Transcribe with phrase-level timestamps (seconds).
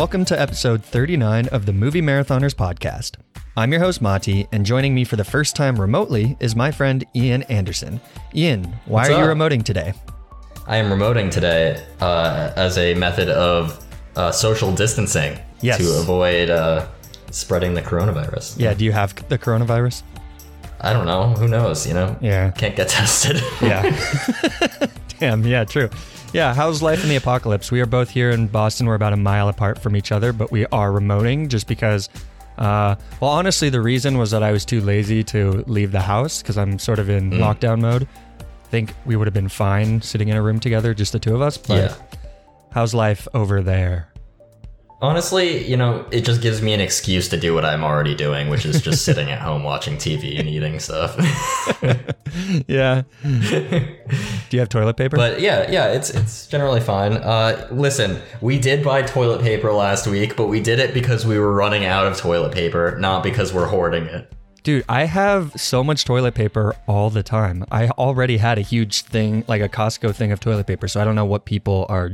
[0.00, 3.16] Welcome to episode 39 of the Movie Marathoners podcast.
[3.54, 7.04] I'm your host, Mati, and joining me for the first time remotely is my friend
[7.14, 8.00] Ian Anderson.
[8.34, 9.92] Ian, why What's are you remoting today?
[10.66, 13.84] I am remoting today uh, as a method of
[14.16, 15.76] uh, social distancing Yes.
[15.76, 16.88] to avoid uh,
[17.30, 18.58] spreading the coronavirus.
[18.58, 20.02] Yeah, do you have the coronavirus?
[20.80, 21.34] I don't know.
[21.34, 21.86] Who knows?
[21.86, 22.16] You know?
[22.22, 22.52] Yeah.
[22.52, 23.42] Can't get tested.
[23.60, 23.82] Yeah.
[25.18, 25.90] Damn, yeah, true.
[26.32, 27.72] Yeah, how's life in the apocalypse?
[27.72, 28.86] We are both here in Boston.
[28.86, 32.08] We're about a mile apart from each other, but we are remoting just because.
[32.56, 36.40] Uh, well, honestly, the reason was that I was too lazy to leave the house
[36.40, 38.06] because I'm sort of in lockdown mode.
[38.38, 41.34] I think we would have been fine sitting in a room together, just the two
[41.34, 41.56] of us.
[41.56, 42.18] But yeah.
[42.70, 44.09] how's life over there?
[45.02, 48.50] Honestly, you know, it just gives me an excuse to do what I'm already doing,
[48.50, 51.16] which is just sitting at home watching TV and eating stuff.
[52.68, 53.02] Yeah.
[53.22, 53.86] Do
[54.50, 55.16] you have toilet paper?
[55.16, 57.14] But yeah, yeah, it's it's generally fine.
[57.14, 61.38] Uh, listen, we did buy toilet paper last week, but we did it because we
[61.38, 64.32] were running out of toilet paper, not because we're hoarding it.
[64.62, 67.64] Dude, I have so much toilet paper all the time.
[67.70, 71.04] I already had a huge thing, like a Costco thing of toilet paper, so I
[71.04, 72.12] don't know what people are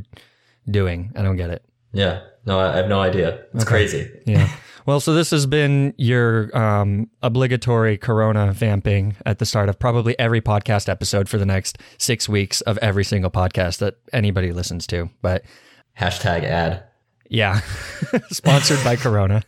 [0.71, 1.12] doing.
[1.17, 1.65] I don't get it.
[1.93, 3.44] Yeah, no, I have no idea.
[3.55, 4.08] It's crazy.
[4.25, 4.48] Yeah.
[4.86, 10.16] well, so this has been your um, obligatory Corona vamping at the start of probably
[10.19, 14.86] every podcast episode for the next six weeks of every single podcast that anybody listens
[14.88, 15.11] to.
[15.22, 15.44] But
[15.98, 16.84] Hashtag ad.
[17.28, 17.61] yeah,
[18.30, 19.42] sponsored by Corona.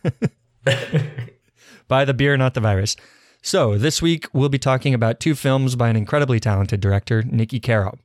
[1.88, 2.96] by the beer, not the virus.
[3.40, 7.60] So, this week we'll be talking about two films by an incredibly talented director, Nikki
[7.60, 7.96] Caro.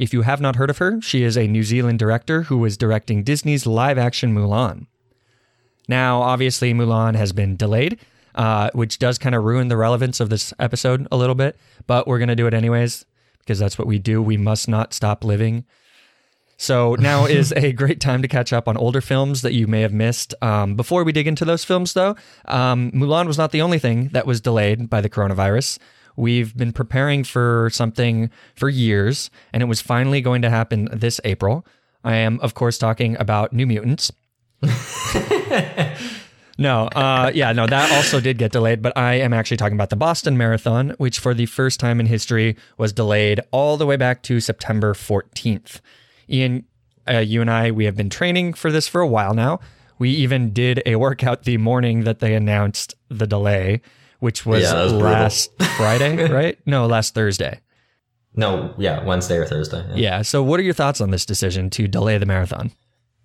[0.00, 2.78] If you have not heard of her, she is a New Zealand director who is
[2.78, 4.86] directing Disney's live action Mulan.
[5.88, 8.00] Now, obviously, Mulan has been delayed,
[8.34, 12.08] uh, which does kind of ruin the relevance of this episode a little bit, but
[12.08, 13.04] we're going to do it anyways
[13.40, 14.22] because that's what we do.
[14.22, 15.66] We must not stop living.
[16.56, 19.82] So now is a great time to catch up on older films that you may
[19.82, 20.32] have missed.
[20.40, 22.16] Um, before we dig into those films, though,
[22.46, 25.78] um, Mulan was not the only thing that was delayed by the coronavirus.
[26.20, 31.20] We've been preparing for something for years, and it was finally going to happen this
[31.24, 31.66] April.
[32.04, 34.12] I am, of course, talking about New Mutants.
[36.60, 39.88] No, uh, yeah, no, that also did get delayed, but I am actually talking about
[39.88, 43.96] the Boston Marathon, which for the first time in history was delayed all the way
[43.96, 45.80] back to September 14th.
[46.28, 46.66] Ian,
[47.08, 49.58] uh, you and I, we have been training for this for a while now.
[49.98, 53.80] We even did a workout the morning that they announced the delay,
[54.20, 56.58] which was, Yeah, was last Friday, right?
[56.66, 57.60] No, last Thursday.
[58.34, 59.84] No, yeah, Wednesday or Thursday.
[59.90, 59.96] yeah.
[59.96, 60.22] Yeah.
[60.22, 62.70] So, what are your thoughts on this decision to delay the marathon?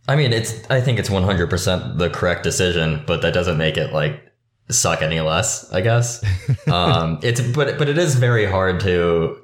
[0.07, 0.67] I mean, it's.
[0.69, 4.22] I think it's 100% the correct decision, but that doesn't make it like
[4.69, 5.72] suck any less.
[5.72, 6.23] I guess.
[6.67, 9.38] um, it's but but it is very hard to,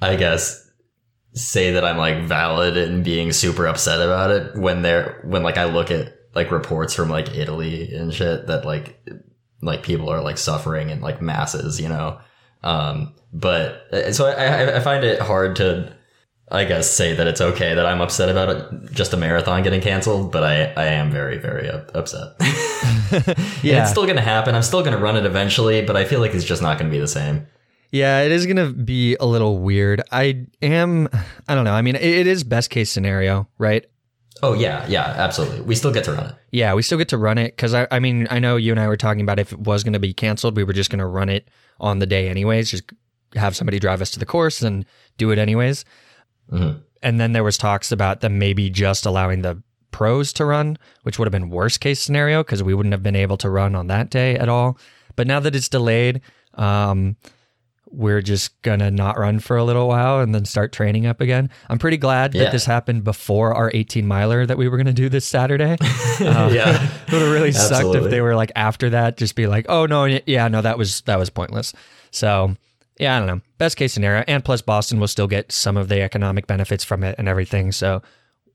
[0.00, 0.66] I guess,
[1.34, 5.58] say that I'm like valid in being super upset about it when they're when like
[5.58, 8.98] I look at like reports from like Italy and shit that like
[9.66, 12.18] like people are like suffering in like masses, you know.
[12.62, 15.94] Um, but uh, so I, I, find it hard to,
[16.50, 19.80] I guess, say that it's okay that I'm upset about it, just a marathon getting
[19.80, 20.32] canceled.
[20.32, 22.32] But I, I am very, very up, upset.
[23.62, 23.82] Yeah.
[23.82, 24.54] it's still going to happen.
[24.54, 26.90] I'm still going to run it eventually, but I feel like it's just not going
[26.90, 27.46] to be the same.
[27.90, 30.02] Yeah, it is going to be a little weird.
[30.10, 31.08] I am,
[31.48, 31.72] I don't know.
[31.72, 33.86] I mean, it is best case scenario, right?
[34.42, 35.60] Oh yeah, yeah, absolutely.
[35.62, 36.34] We still get to run it.
[36.50, 38.80] Yeah, we still get to run it because I, I mean, I know you and
[38.80, 40.98] I were talking about if it was going to be canceled, we were just going
[40.98, 41.48] to run it
[41.80, 42.84] on the day anyways, just
[43.34, 44.84] have somebody drive us to the course and
[45.16, 45.84] do it anyways.
[46.52, 46.80] Mhm.
[47.02, 51.18] And then there was talks about them maybe just allowing the pros to run, which
[51.18, 53.86] would have been worst case scenario because we wouldn't have been able to run on
[53.86, 54.78] that day at all.
[55.14, 56.20] But now that it's delayed,
[56.54, 57.16] um,
[57.96, 61.48] we're just gonna not run for a little while and then start training up again.
[61.70, 65.08] I'm pretty glad that this happened before our 18 miler that we were gonna do
[65.08, 65.76] this Saturday.
[66.20, 66.30] Yeah.
[66.38, 66.52] Um,
[67.06, 69.86] it would have really sucked if they were like after that, just be like, oh
[69.86, 71.72] no, yeah, no, that was that was pointless.
[72.10, 72.54] So
[72.98, 73.40] yeah, I don't know.
[73.58, 77.02] Best case scenario, and plus Boston will still get some of the economic benefits from
[77.04, 77.72] it and everything.
[77.72, 78.02] So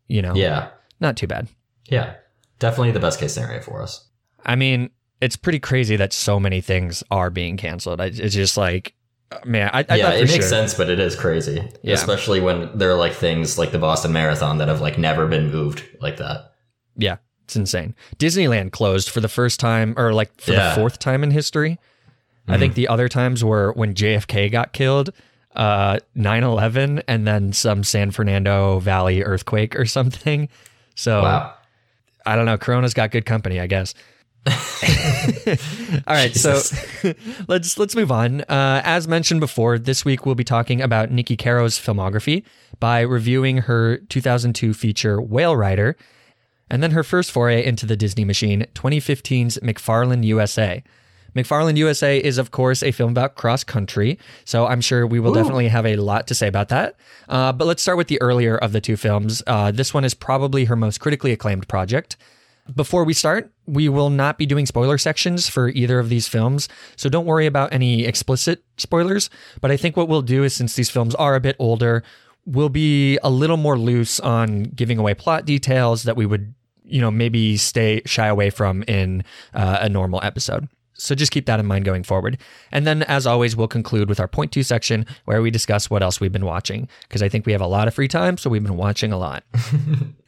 [0.08, 1.48] you know, Yeah, not too bad.
[1.90, 2.16] yeah,
[2.60, 4.08] definitely the best case scenario for us.
[4.46, 4.90] I mean,
[5.22, 8.02] it's pretty crazy that so many things are being canceled.
[8.02, 8.94] It's just like,
[9.46, 10.42] man, I, I yeah, it makes sure.
[10.44, 11.94] sense, but it is crazy, Yeah.
[11.96, 15.52] especially when there are like things like the Boston Marathon that have like never been
[15.52, 16.54] moved like that.
[16.98, 17.96] Yeah, it's insane.
[18.20, 20.70] Disneyland closed for the first time, or like for Yeah.
[20.70, 21.80] the fourth time in history.
[22.48, 25.12] I think the other times were when JFK got killed,
[25.56, 30.50] uh, 9-11, and then some San Fernando Valley earthquake or something.
[30.96, 31.54] So Wow.
[32.26, 32.58] I don't know.
[32.58, 33.94] Corona's got good company, I guess.
[36.08, 36.60] All right, so
[37.48, 38.42] let's let's move on.
[38.42, 42.44] Uh, as mentioned before, this week we'll be talking about Nikki Caro's filmography
[42.80, 45.96] by reviewing her 2002 feature Whale Rider.
[46.72, 50.84] and then her first foray into the Disney machine, 2015's McFarland USA.
[51.36, 55.34] McFarland USA is, of course, a film about cross country, so I'm sure we will
[55.34, 56.96] definitely have a lot to say about that.
[57.30, 59.42] Uh, but let's start with the earlier of the two films.
[59.48, 62.18] Uh, this one is probably her most critically acclaimed project.
[62.74, 66.70] Before we start, we will not be doing spoiler sections for either of these films,
[66.96, 69.30] so don't worry about any explicit spoilers.
[69.62, 72.04] But I think what we'll do is, since these films are a bit older,
[72.46, 76.54] we'll be a little more loose on giving away plot details that we would,
[76.84, 79.24] you know, maybe stay shy away from in
[79.54, 80.68] uh, a normal episode.
[80.94, 82.38] So just keep that in mind going forward.
[82.72, 86.04] And then, as always, we'll conclude with our point two section where we discuss what
[86.04, 88.52] else we've been watching, because I think we have a lot of free time, so
[88.52, 89.44] we've been watching a lot.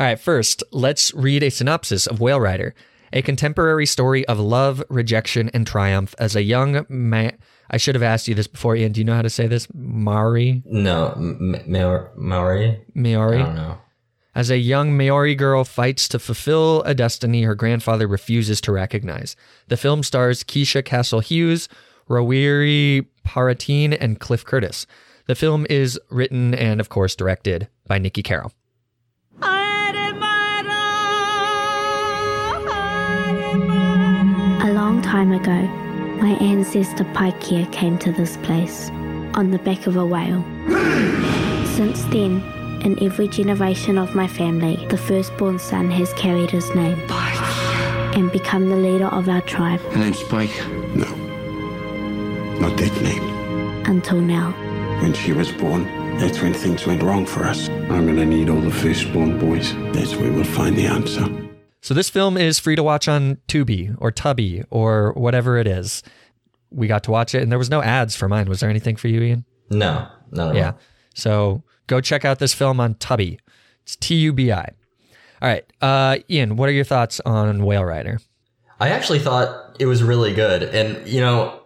[0.00, 2.74] All right, first, let's read a synopsis of Whale Rider,
[3.12, 7.36] a contemporary story of love, rejection, and triumph as a young man.
[7.70, 8.92] I should have asked you this before, Ian.
[8.92, 9.68] Do you know how to say this?
[9.74, 10.62] Mari?
[10.64, 12.08] No, M- Maori?
[12.16, 12.80] Maori?
[12.94, 13.42] Maori?
[13.42, 13.78] I don't know.
[14.34, 19.36] As a young Maori girl fights to fulfill a destiny her grandfather refuses to recognize.
[19.68, 21.68] The film stars Keisha Castle Hughes,
[22.08, 24.86] Rawiri Paratene, and Cliff Curtis.
[25.26, 28.50] The film is written and, of course, directed by Nikki Caro.
[35.10, 35.60] Time ago,
[36.22, 38.90] my ancestor Paikea came to this place
[39.34, 40.44] on the back of a whale.
[41.74, 42.40] Since then,
[42.84, 46.96] in every generation of my family, the firstborn son has carried his name
[48.16, 50.56] and become the leader of our tribe Her name's Pike.
[50.94, 51.10] No.
[52.60, 53.24] Not that name.
[53.86, 54.52] until now.
[55.02, 55.86] When she was born,
[56.18, 57.68] that's when things went wrong for us.
[57.68, 59.74] I'm gonna need all the firstborn boys.
[59.92, 61.39] That's where we'll find the answer.
[61.82, 66.02] So this film is free to watch on Tubi or Tubby or whatever it is.
[66.70, 68.48] We got to watch it, and there was no ads for mine.
[68.48, 69.44] Was there anything for you, Ian?
[69.70, 70.52] No, no.
[70.52, 70.72] Yeah.
[71.14, 73.40] So go check out this film on Tubby.
[73.82, 74.64] It's T U B I.
[75.42, 75.64] All right.
[75.80, 78.20] Uh, Ian, what are your thoughts on Whale Rider?
[78.78, 81.60] I actually thought it was really good, and you know,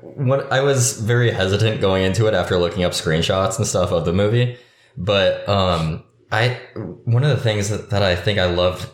[0.00, 4.04] what I was very hesitant going into it after looking up screenshots and stuff of
[4.04, 4.56] the movie,
[4.96, 6.58] but um, I
[7.04, 8.88] one of the things that, that I think I loved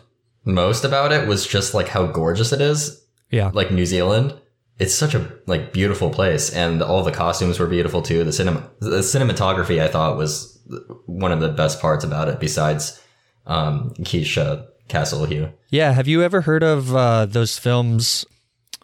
[0.47, 3.51] most about it was just like how gorgeous it is, Yeah.
[3.53, 4.33] like New Zealand.
[4.79, 8.23] It's such a like beautiful place, and all the costumes were beautiful too.
[8.23, 10.57] The cinema, the cinematography, I thought was
[11.05, 12.39] one of the best parts about it.
[12.39, 13.01] Besides,
[13.47, 15.51] um, Keisha Castle Hugh.
[15.69, 15.91] Yeah.
[15.93, 18.25] Have you ever heard of uh, those films?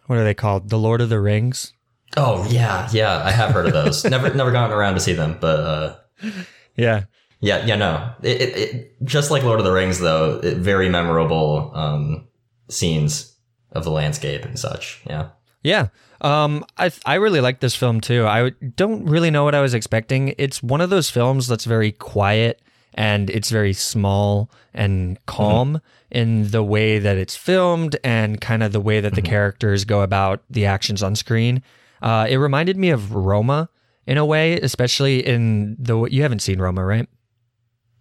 [0.08, 0.70] What are they called?
[0.70, 1.74] The Lord of the Rings?
[2.18, 4.04] Oh yeah, yeah, I have heard of those.
[4.06, 5.96] never, never gotten around to see them, but uh,
[6.76, 7.04] Yeah.
[7.44, 8.10] Yeah, yeah, no.
[8.22, 12.26] It, it, it just like Lord of the Rings, though, it, very memorable um,
[12.70, 13.36] scenes
[13.74, 15.02] of the landscape and such.
[15.06, 15.30] Yeah,
[15.62, 15.88] Yeah.
[16.22, 18.26] Um, I I really like this film too.
[18.26, 20.34] I don't really know what I was expecting.
[20.38, 22.62] It's one of those films that's very quiet
[22.94, 28.72] and it's very small and calm in the way that it's filmed and kind of
[28.72, 31.62] the way that the characters go about the actions on screen.
[32.02, 33.68] Uh, it reminded me of Roma
[34.08, 37.10] in a way, especially in the you haven't seen Roma, right?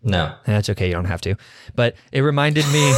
[0.04, 0.88] No, That's okay.
[0.88, 1.36] You don't have to.
[1.76, 2.80] But it reminded me,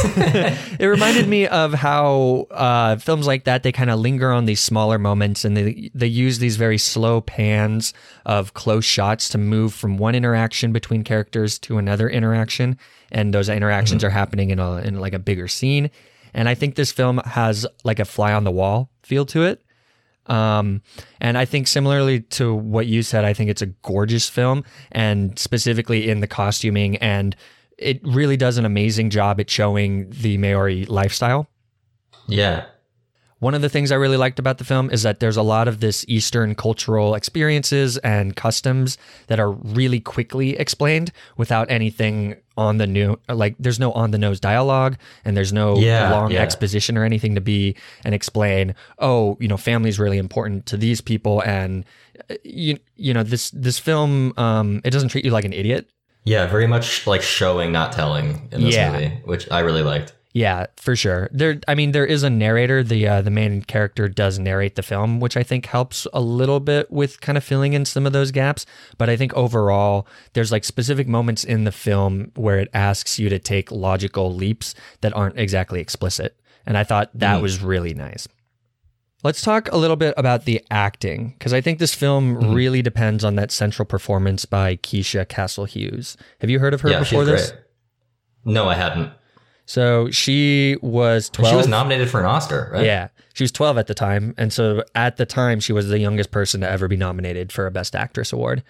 [0.79, 4.59] it reminded me of how uh, films like that they kind of linger on these
[4.59, 7.93] smaller moments, and they they use these very slow pans
[8.25, 12.77] of close shots to move from one interaction between characters to another interaction,
[13.11, 15.91] and those interactions are happening in a in like a bigger scene.
[16.33, 19.61] And I think this film has like a fly on the wall feel to it.
[20.27, 20.81] Um,
[21.21, 25.37] and I think similarly to what you said, I think it's a gorgeous film and
[25.37, 27.35] specifically in the costuming and
[27.77, 31.47] it really does an amazing job at showing the Maori lifestyle.
[32.27, 32.65] yeah,
[33.39, 35.67] One of the things I really liked about the film is that there's a lot
[35.67, 42.77] of this Eastern cultural experiences and customs that are really quickly explained without anything on
[42.77, 46.41] the new, like there's no on the nose dialogue and there's no Yeah, long yeah.
[46.41, 47.75] exposition or anything to be
[48.05, 51.41] and explain, oh, you know, family is really important to these people.
[51.43, 51.83] And
[52.45, 55.89] you, you know, this, this film, um, it doesn't treat you like an idiot.
[56.23, 58.91] yeah, very much like showing, not telling in this Yeah.
[58.93, 60.13] movie, which I really liked.
[60.35, 61.29] Yeah, for sure.
[61.31, 62.83] There, I mean, there is a narrator.
[62.83, 66.59] The uh, the main character does narrate the film, which I think helps a little
[66.59, 68.65] bit with kind of filling in some of those gaps.
[68.97, 73.29] But I think overall, there's like specific moments in the film where it asks you
[73.29, 78.27] to take logical leaps that aren't exactly explicit, and I thought that was really nice.
[79.23, 83.23] Let's talk a little bit about the acting because I think this film really depends
[83.23, 86.17] on that central performance by Keisha Castle Hughes.
[86.41, 87.51] Have you heard of her yeah, before she's this?
[87.51, 87.61] great.
[88.43, 89.13] No, I hadn't.
[89.65, 91.51] So she was twelve.
[91.51, 92.85] She was nominated for an Oscar, right?
[92.85, 95.99] Yeah, she was 12 at the time, and so at the time she was the
[95.99, 98.63] youngest person to ever be nominated for a Best Actress award.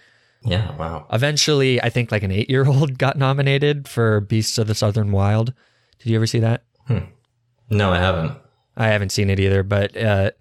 [0.44, 0.76] Yeah.
[0.76, 1.08] Wow.
[1.12, 5.54] Eventually, I think like an eight-year-old got nominated for Beasts of the Southern Wild.
[6.00, 6.64] Did you ever see that?
[7.70, 8.38] No, I haven't.
[8.78, 10.32] I haven't seen it either, but uh,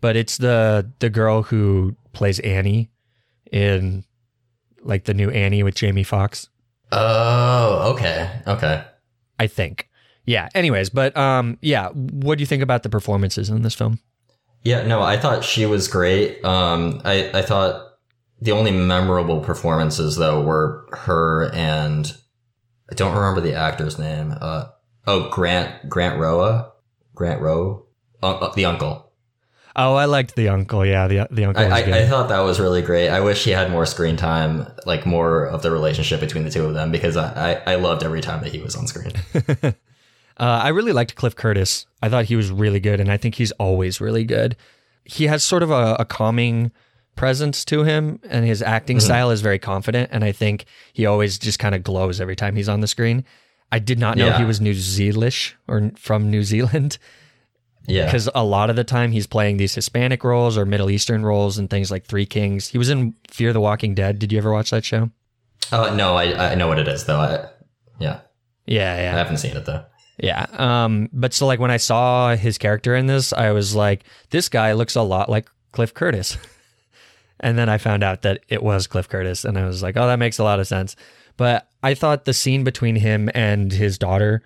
[0.00, 2.90] but it's the the girl who plays Annie
[3.52, 4.04] in
[4.82, 6.48] like the new Annie with Jamie Foxx.
[6.90, 8.84] Oh, okay, okay.
[9.38, 9.89] I think.
[10.26, 10.48] Yeah.
[10.54, 11.88] Anyways, but um, yeah.
[11.90, 13.98] What do you think about the performances in this film?
[14.62, 16.44] Yeah, no, I thought she was great.
[16.44, 17.94] Um, I I thought
[18.40, 22.14] the only memorable performances though were her and
[22.90, 24.34] I don't remember the actor's name.
[24.40, 24.66] Uh,
[25.06, 26.72] oh, Grant Grant Roa,
[27.14, 27.86] Grant Rowe,
[28.22, 29.06] uh, uh, the uncle.
[29.76, 30.84] Oh, I liked the uncle.
[30.84, 32.00] Yeah, the the uncle I, was I.
[32.00, 33.08] I thought that was really great.
[33.08, 36.66] I wish he had more screen time, like more of the relationship between the two
[36.66, 39.12] of them, because I, I, I loved every time that he was on screen.
[40.40, 41.86] uh, I really liked Cliff Curtis.
[42.02, 44.56] I thought he was really good, and I think he's always really good.
[45.04, 46.72] He has sort of a, a calming
[47.14, 49.04] presence to him, and his acting Mm-hmm.
[49.04, 50.08] style is very confident.
[50.12, 53.24] And I think he always just kind of glows every time he's on the screen.
[53.70, 54.38] I did not know Yeah.
[54.38, 56.98] he was New Zealandish or from New Zealand.
[57.86, 61.24] Yeah, because a lot of the time he's playing these Hispanic roles or Middle Eastern
[61.24, 62.68] roles and things like Three Kings.
[62.68, 64.18] He was in Fear the Walking Dead.
[64.18, 65.10] Did you ever watch that show?
[65.72, 67.18] oh no, I I know what it is though.
[67.18, 67.48] I,
[67.98, 68.20] yeah,
[68.66, 69.84] Yeah, I haven't seen it though.
[70.22, 70.46] Yeah.
[70.52, 74.48] Um, but so like when I saw his character in this, I was like, this
[74.48, 76.36] guy looks a lot like Cliff Curtis.
[77.40, 80.06] and then I found out that it was Cliff Curtis, and I was like, oh,
[80.06, 80.94] that makes a lot of sense.
[81.36, 84.42] But I thought the scene between him and his daughter,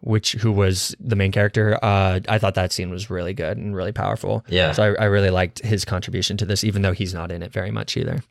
[0.00, 3.76] which who was the main character, uh, I thought that scene was really good and
[3.76, 4.44] really powerful.
[4.48, 4.72] Yeah.
[4.72, 7.52] So I, I really liked his contribution to this, even though he's not in it
[7.52, 8.22] very much either.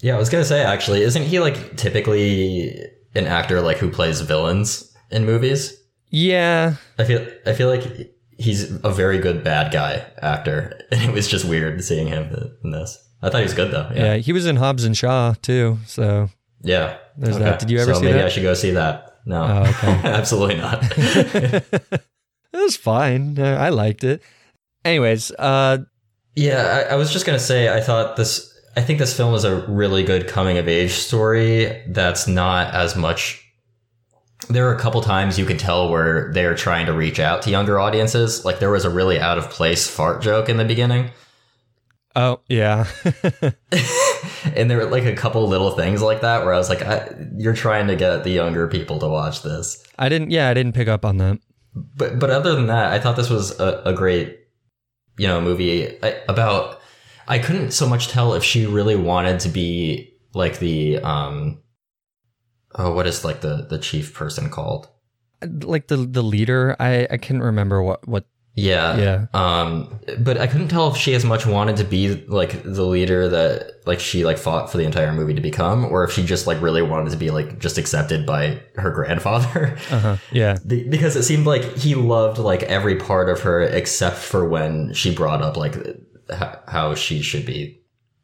[0.00, 4.20] Yeah, I was gonna say actually, isn't he like typically an actor like who plays
[4.20, 5.76] villains in movies?
[6.10, 11.12] Yeah, I feel I feel like he's a very good bad guy actor, and it
[11.12, 13.02] was just weird seeing him in this.
[13.22, 13.90] I thought he was good though.
[13.94, 15.78] yeah, Yeah, he was in Hobbs and Shaw too.
[15.86, 16.30] So
[16.62, 16.98] yeah.
[17.16, 17.58] There's that.
[17.60, 18.18] Did you ever so see maybe that?
[18.18, 19.20] Maybe I should go see that.
[19.24, 19.88] No, Oh, okay.
[20.08, 20.82] absolutely not.
[20.96, 22.02] it
[22.52, 23.38] was fine.
[23.38, 24.22] Uh, I liked it.
[24.84, 25.78] Anyways, uh,
[26.36, 28.52] Yeah, I, I was just gonna say, I thought this.
[28.76, 31.82] I think this film is a really good coming of age story.
[31.88, 33.42] That's not as much.
[34.48, 37.50] There are a couple times you could tell where they're trying to reach out to
[37.50, 38.44] younger audiences.
[38.44, 41.10] Like there was a really out of place fart joke in the beginning,
[42.16, 42.86] oh yeah,
[44.54, 47.14] and there were like a couple little things like that where I was like, I,
[47.36, 50.30] "You're trying to get the younger people to watch this." I didn't.
[50.30, 51.38] Yeah, I didn't pick up on that.
[51.74, 54.38] but but other than that, I thought this was a, a great,
[55.18, 55.96] you know, movie
[56.28, 56.80] about.
[57.28, 61.62] I couldn't so much tell if she really wanted to be like the um.
[62.76, 64.88] Oh, what is like the the chief person called?
[65.44, 68.24] Like the the leader, I I couldn't remember what what.
[68.58, 69.26] Yeah, Yeah.
[69.34, 73.28] Um, but I couldn't tell if she as much wanted to be like the leader
[73.28, 76.46] that like she like fought for the entire movie to become, or if she just
[76.46, 79.76] like really wanted to be like just accepted by her grandfather.
[79.90, 80.16] Uh huh.
[80.32, 80.56] Yeah.
[80.66, 84.94] Be- because it seemed like he loved like every part of her except for when
[84.94, 85.76] she brought up like
[86.66, 87.82] how she should be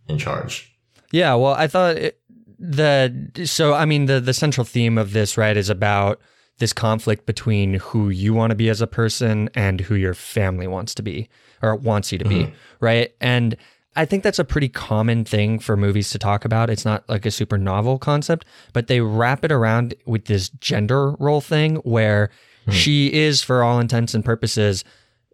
[0.09, 0.75] in charge.
[1.11, 2.19] Yeah, well, I thought it,
[2.63, 6.21] the so I mean the the central theme of this right is about
[6.59, 10.69] this conflict between who you want to be as a person and who your family
[10.69, 11.29] wants to be
[11.61, 12.55] or wants you to be, mm-hmm.
[12.79, 13.15] right?
[13.21, 13.57] And
[13.97, 16.71] I think that's a pretty common thing for movies to talk about.
[16.71, 21.13] It's not like a super novel concept, but they wrap it around with this gender
[21.13, 22.29] role thing where
[22.63, 22.73] mm-hmm.
[22.73, 24.85] she is for all intents and purposes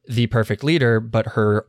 [0.09, 1.67] the perfect leader, but her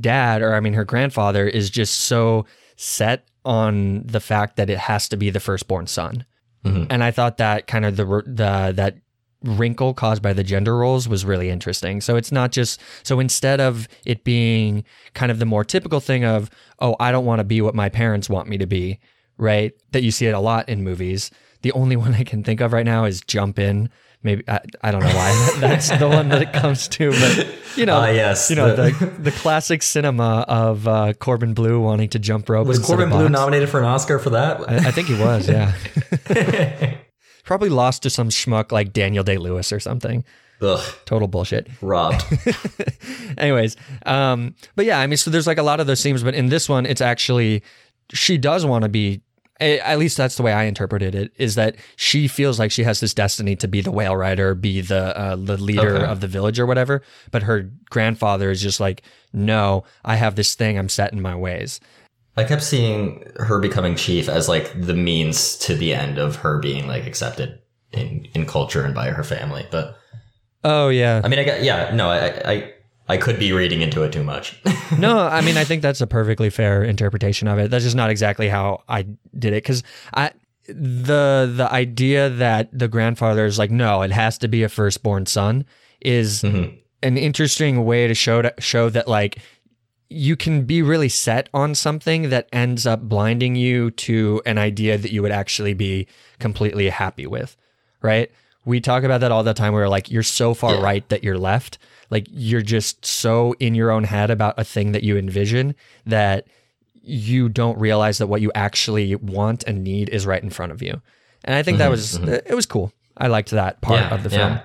[0.00, 2.46] dad or I mean her grandfather is just so
[2.76, 6.24] set on the fact that it has to be the firstborn son.
[6.64, 6.86] Mhm.
[6.90, 8.96] And I thought that kind of the the that
[9.42, 12.00] wrinkle caused by the gender roles was really interesting.
[12.00, 16.24] So it's not just so instead of it being kind of the more typical thing
[16.24, 16.48] of
[16.78, 19.00] oh I don't want to be what my parents want me to be,
[19.36, 19.72] right?
[19.92, 21.30] That you see it a lot in movies.
[21.60, 23.90] The only one I can think of right now is Jump In.
[24.24, 27.84] Maybe I, I don't know why that's the one that it comes to, but you
[27.86, 32.08] know, Ah, yes, you know the- the the classic cinema of uh, Corbin Bleu wanting
[32.08, 32.66] to jump rope.
[32.66, 34.60] Was Corbin Bleu nominated for an Oscar for that?
[34.68, 35.74] I, I think he was, yeah.
[37.44, 40.24] Probably lost to some schmuck like Daniel Day Lewis or something.
[40.62, 41.68] Ugh, Total bullshit.
[41.82, 42.24] robbed.
[43.36, 43.76] Anyways,
[44.06, 46.48] um, but yeah, I mean, so there's like a lot of those themes, but in
[46.48, 47.62] this one, it's actually
[48.12, 49.20] she does want to be.
[49.60, 51.32] At least that's the way I interpreted it.
[51.36, 54.80] Is that she feels like she has this destiny to be the whale rider, be
[54.80, 56.06] the uh, the leader Okay.
[56.06, 57.02] of the village or whatever.
[57.30, 60.76] But her grandfather is just like, no, I have this thing.
[60.76, 61.78] I'm set in my ways.
[62.36, 66.58] I kept seeing her becoming chief as like the means to the end of her
[66.58, 67.60] being like accepted
[67.92, 69.66] in in culture and by her family.
[69.70, 69.96] But
[70.64, 72.73] Oh yeah, I mean, I got yeah, no, I I
[73.08, 74.58] I could be reading into it too much.
[74.98, 77.70] no, I mean, I think that's a perfectly fair interpretation of it.
[77.70, 79.02] That's just not exactly how I
[79.38, 79.82] did it because
[80.14, 80.30] I
[80.66, 85.26] the the idea that the grandfather is like, no, it has to be a firstborn
[85.26, 85.64] son
[86.00, 86.78] is Mhm.
[87.02, 89.38] an interesting way to show to show that like
[90.08, 94.96] you can be really set on something that ends up blinding you to an idea
[94.96, 96.06] that you would actually be
[96.38, 97.56] completely happy with,
[98.00, 98.30] right?
[98.64, 99.72] We talk about that all the time.
[99.74, 100.82] Where like you're so far Yeah.
[100.82, 101.76] right that you're left.
[102.10, 105.74] Like you're just so in your own head about a thing that you envision
[106.06, 106.46] that
[107.02, 110.82] you don't realize that what you actually want and need is right in front of
[110.82, 111.00] you.
[111.44, 112.28] And I think that mm-hmm, was mm-hmm.
[112.32, 112.92] Uh, it was cool.
[113.16, 114.52] I liked that part Yeah, of the film.
[114.52, 114.62] yeah.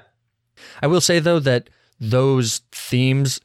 [0.82, 1.70] I will say though that
[2.00, 3.42] those themes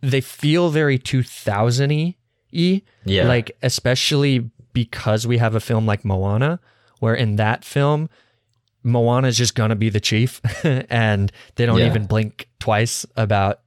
[0.00, 2.14] they feel very 2000y
[2.52, 3.28] y Yeah.
[3.28, 6.60] like especially because we have a film like Moana
[7.00, 8.08] where in that film
[8.82, 11.86] Moana is just gonna be the chief and they don't Yeah.
[11.86, 13.60] even blink twice about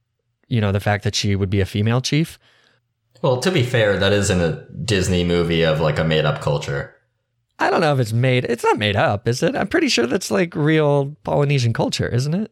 [0.48, 2.38] you know the fact that she would be a female chief
[3.22, 6.40] Well, to be fair, that is in a Disney movie of like a made up
[6.42, 6.94] culture.
[7.58, 10.06] I don't know if it's made it's not made up is it I'm pretty sure
[10.06, 12.50] that's like real Polynesian culture isn't it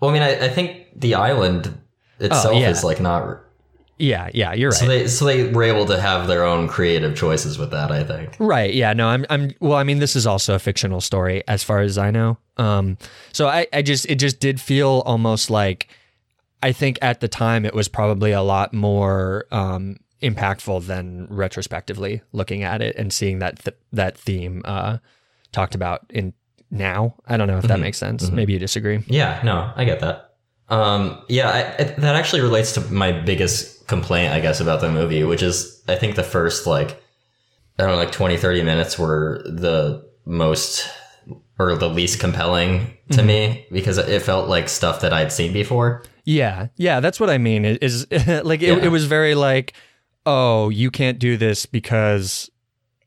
[0.00, 1.78] Well, I mean, I, I think the island
[2.18, 2.70] itself Oh, yeah.
[2.70, 3.40] is like not.
[4.00, 7.16] Yeah yeah you're right So they so they were able to have their own creative
[7.16, 7.90] choices with that.
[7.90, 8.36] I think.
[8.38, 8.72] Right.
[8.72, 8.92] Yeah.
[8.92, 11.98] No, I'm, I'm, well, I mean, this is also a fictional story as far as
[11.98, 12.38] I know.
[12.56, 12.98] Um,
[13.32, 15.88] so I, I just, it just did feel almost like,
[16.62, 22.20] I think at the time it was probably a lot more, um, impactful than retrospectively
[22.32, 24.98] looking at it and seeing that, th- that theme, uh,
[25.52, 26.32] talked about in
[26.70, 27.14] now.
[27.26, 28.30] I don't know if that makes sense.
[28.30, 29.02] Maybe you disagree.
[29.06, 30.29] Yeah, no, I get that.
[30.70, 34.90] Um, yeah, I, I, that actually relates to my biggest complaint, I guess, about the
[34.90, 37.02] movie, which is I think the first like
[37.78, 40.88] I don't know, like 20, 30 minutes were the most
[41.58, 46.02] or the least compelling to me because it felt like stuff that I'd seen before.
[46.24, 47.64] Yeah, yeah, that's what I mean.
[47.64, 48.84] It Is like it, Yeah.
[48.84, 49.72] it was very like,
[50.26, 52.49] oh, you can't do this because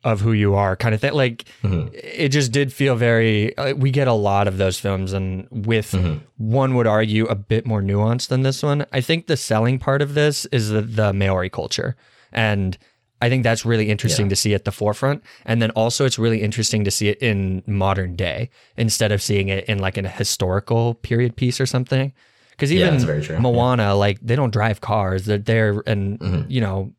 [0.03, 1.13] of who you are, kind of thing.
[1.13, 1.89] Like Mhm.
[1.93, 3.55] it just did feel very.
[3.57, 6.19] Uh, we get a lot of those films, and with Mhm.
[6.37, 8.85] one would argue a bit more nuanced than this one.
[8.91, 11.95] I think the selling part of this is the, the Maori culture,
[12.31, 12.77] and
[13.21, 14.31] I think that's really interesting Yeah.
[14.31, 15.23] to see at the forefront.
[15.45, 19.47] And then also, it's really interesting to see it in modern day instead of seeing
[19.47, 22.11] it in like in a historical period piece or something.
[22.51, 23.39] Because even true.
[23.39, 26.45] Moana, like they don't drive cars; they're there, and Mhm.
[26.49, 26.91] you know,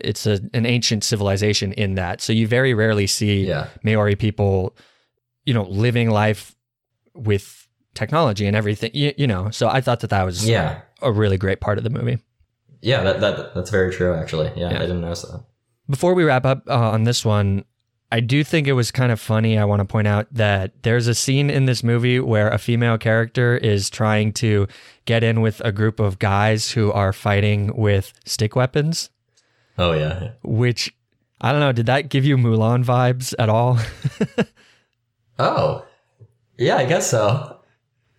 [0.00, 2.20] it's a, an ancient civilization in that.
[2.20, 3.68] So you very rarely see Yeah.
[3.82, 4.76] Maori people,
[5.44, 6.54] you know, living life
[7.14, 8.90] with technology and everything.
[8.94, 10.80] You, you know, so I thought that that was Yeah.
[11.02, 12.18] a really great part of the movie.
[12.80, 14.52] Yeah, that, that that's very true actually.
[14.56, 14.76] Yeah, Yeah.
[14.76, 15.42] I didn't notice that.
[15.90, 17.64] Before we wrap up uh, on this one,
[18.12, 19.58] I do think it was kind of funny.
[19.58, 22.96] I want to point out that there's a scene in this movie where a female
[22.98, 24.66] character is trying to
[25.06, 29.10] get in with a group of guys who are fighting with stick weapons,
[29.78, 30.32] Oh yeah.
[30.42, 30.92] which
[31.40, 31.72] I don't know.
[31.72, 33.78] Did that give you Mulan vibes at all?
[35.38, 35.84] Oh.
[36.58, 37.60] Yeah, I guess so.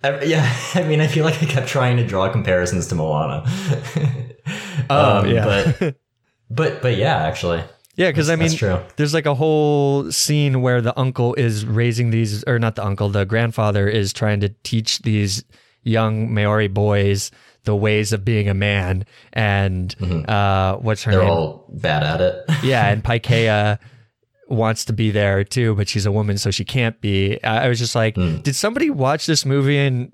[0.04, 3.44] I, yeah, I mean, I feel like I kept trying to draw comparisons to Moana.
[4.90, 5.74] Oh, Um, yeah.
[5.80, 5.96] but
[6.50, 7.62] but but yeah, actually,
[7.96, 8.50] yeah, because I mean,
[8.96, 13.10] there's like a whole scene where the uncle is raising these, or not the uncle,
[13.10, 15.44] the grandfather is trying to teach these
[15.84, 17.30] young Maori boys
[17.70, 19.06] the ways of being a man.
[19.32, 19.96] And
[20.28, 21.30] uh, what's her They're name?
[21.30, 22.44] all bad at it.
[22.64, 23.78] yeah, and Paikea
[24.48, 27.42] wants to be there too, but she's a woman, so she can't be.
[27.44, 28.38] I was just like, Hmm.
[28.42, 30.12] did somebody watch this movie and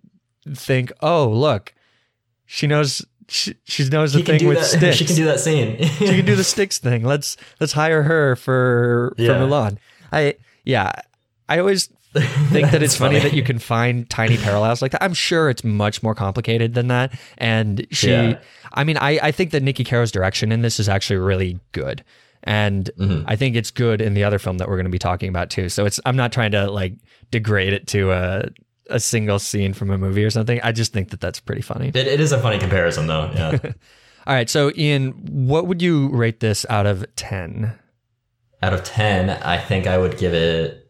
[0.54, 1.74] think, oh, look,
[2.46, 3.06] she knows.
[3.28, 4.65] She, she knows the He thing with that.
[4.78, 4.98] sticks.
[4.98, 5.78] She can do that scene.
[5.98, 7.04] she can do the sticks thing.
[7.04, 9.30] Let's let's hire her for Yeah.
[9.30, 9.78] for Mulan.
[10.12, 10.91] I yeah.
[11.50, 11.89] I always
[12.51, 13.30] think that it's funny, funny.
[13.30, 15.04] that you can find tiny parallels like that.
[15.04, 17.17] I'm sure it's much more complicated than that.
[17.38, 18.39] And she, Yeah.
[18.73, 22.04] I mean, I I think that Nikki Caro's direction in this is actually really good.
[22.43, 23.23] And Mm-hmm.
[23.28, 25.49] I think it's good in the other film that we're going to be talking about
[25.49, 25.69] too.
[25.69, 26.93] So it's I'm not trying to like
[27.32, 28.45] degrade it to a
[28.89, 30.60] a single scene from a movie or something.
[30.63, 31.88] I just think that that's pretty funny.
[31.89, 33.32] It, it is a funny comparison, though.
[33.34, 33.58] Yeah.
[34.28, 35.12] All right, so Ian,
[35.47, 37.73] what would you rate this out of 10?
[38.63, 40.85] Out of ten, I think I would give it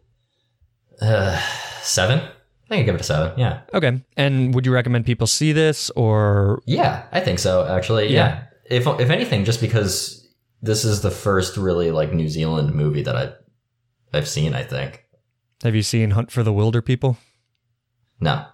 [1.02, 1.40] uh,
[1.82, 2.20] seven.
[2.20, 3.38] I think I'd give it a seven.
[3.40, 3.62] Yeah.
[3.74, 4.02] Okay.
[4.18, 7.66] And would you recommend people see this or Yeah, I think so.
[7.68, 8.28] Actually, Yeah.
[8.70, 8.78] yeah.
[8.78, 10.28] If if anything, just because
[10.64, 13.34] this is the first really like New Zealand movie that I
[14.14, 14.56] I've seen.
[14.56, 15.04] I think.
[15.64, 17.18] have you seen Hunt for the Wilderpeople?
[18.20, 18.46] No.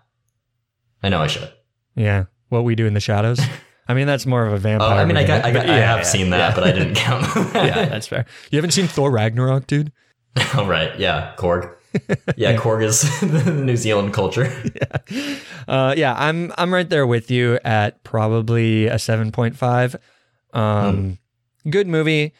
[1.04, 1.51] I know I should.
[1.95, 2.25] Yeah.
[2.49, 3.39] What We Do in the Shadows?
[3.88, 4.99] I mean, that's more of a Oh, vampire.
[4.99, 6.56] I mean, I got, I, got, I have yeah, seen that, yeah.
[6.56, 7.25] but I didn't count.
[7.56, 8.25] yeah, that's fair.
[8.51, 9.91] You haven't seen Thor Ragnarok, dude?
[10.56, 10.97] oh, right.
[10.99, 11.73] Yeah, Korg.
[12.38, 14.51] Yeah, Korg is the New Zealand culture.
[15.67, 19.95] Uh, yeah, I'm I'm right there with you at probably a seven point five.
[20.54, 21.17] Um,
[21.69, 22.34] good movie.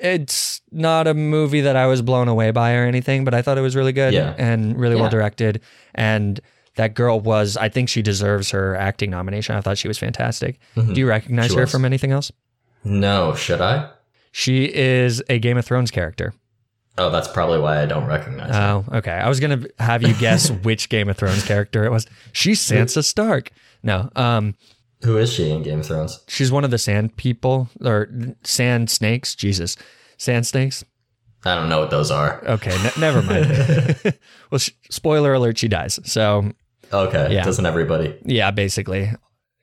[0.00, 3.56] it's not a movie that I was blown away by or anything, but I thought
[3.58, 4.34] it was really good Yeah.
[4.38, 5.60] and really well directed.
[5.94, 6.40] And
[6.76, 9.54] that girl was, I think she deserves her acting nomination.
[9.54, 10.58] I thought she was fantastic.
[10.74, 11.52] Do you recognize Mm-hmm.
[11.52, 11.70] She her was.
[11.70, 12.32] from anything else?
[12.84, 13.90] No, should I?
[14.32, 16.32] She is a Game of Thrones character.
[16.98, 18.84] Oh, that's probably why I don't recognize her.
[18.90, 19.12] Oh, okay.
[19.12, 22.06] I was gonna have you guess which Game of Thrones character it was.
[22.32, 23.50] She's Sansa Stark.
[23.82, 24.54] No, um,
[25.02, 26.20] Who is she in Game of Thrones?
[26.28, 28.08] she's one of the Sand People or
[28.44, 29.34] Sand Snakes.
[29.34, 29.76] Jesus,
[30.18, 30.84] Sand Snakes.
[31.44, 32.40] I don't know what those are.
[32.46, 34.14] Okay, ne- never mind.
[34.50, 35.98] well, sh- spoiler alert: she dies.
[36.04, 36.52] So
[36.92, 37.42] Okay, Yeah.
[37.42, 38.14] doesn't everybody?
[38.24, 39.10] yeah, basically,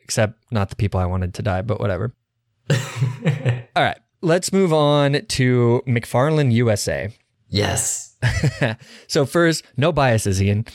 [0.01, 2.11] except not the people I wanted to die, but whatever.
[2.71, 7.13] All right, let's move on to McFarland USA.
[7.49, 8.15] Yes.
[9.07, 10.65] so first, no biases, Ian.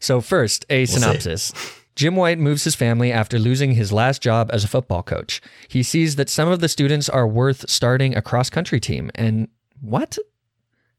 [0.00, 1.00] So first, a see.
[1.00, 1.52] synopsis.
[1.94, 5.40] Jim White moves his family after losing his last job as a football coach.
[5.68, 9.10] He sees that some of the students are worth starting a cross country team.
[9.14, 9.48] And
[9.80, 10.18] what?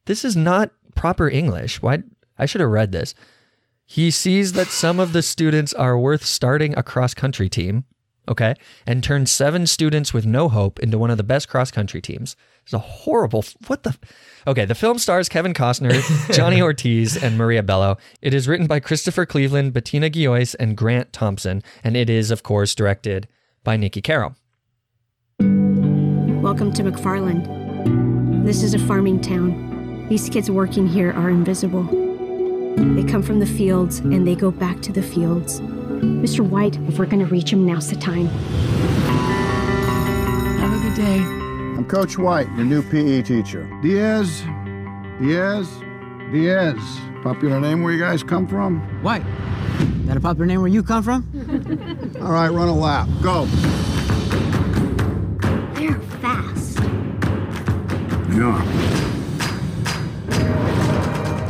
[0.06, 1.82] This is not proper English.
[1.84, 2.02] Why?
[2.40, 3.14] I should have read this.
[3.86, 7.86] He sees that some of the students are worth starting a cross country team.
[8.28, 8.56] Okay.
[8.86, 12.36] And turns seven students with no hope into one of the best cross country teams.
[12.64, 13.46] It's a horrible.
[13.68, 13.98] What the?
[14.46, 14.66] Okay.
[14.66, 16.02] The film stars Kevin Costner,
[16.34, 17.98] Johnny Ortiz, and Maria Bello.
[18.22, 21.64] It is written by Christopher Cleveland, Bettina Gilois, and Grant Thompson.
[21.84, 23.28] And it is, of course, directed
[23.64, 24.36] by Nikki Carroll.
[25.40, 28.46] Welcome to McFarland.
[28.46, 30.08] This is a farming town.
[30.10, 31.84] These kids working here are invisible.
[31.84, 35.62] They come from the fields and they go back to the fields.
[36.02, 36.48] Mr.
[36.48, 38.28] White, if we're going to reach him, now's the time.
[40.58, 41.18] Have a good day.
[41.20, 43.68] I'm Coach White, your new PE teacher.
[43.82, 44.44] Diaz,
[45.20, 45.70] Diaz,
[46.32, 46.78] Diaz.
[47.24, 48.80] Popular name where you guys come from?
[49.02, 49.24] White.
[50.06, 51.26] That a popular name where you come from?
[52.22, 53.08] All right, run a lap.
[53.22, 53.46] Go.
[55.76, 56.80] They're fast.
[58.32, 58.62] Yeah.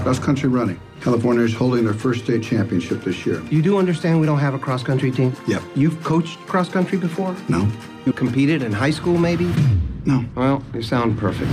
[0.03, 0.79] Cross country running.
[1.07, 3.41] California is holding their first state championship this year.
[3.49, 5.33] You do understand we don't have a cross country team?
[5.47, 5.61] Yep.
[5.73, 7.33] You've coached cross country before?
[7.47, 7.65] No?
[8.05, 9.45] You competed in high school, maybe?
[10.03, 10.25] No.
[10.35, 11.49] Well, you sound perfect.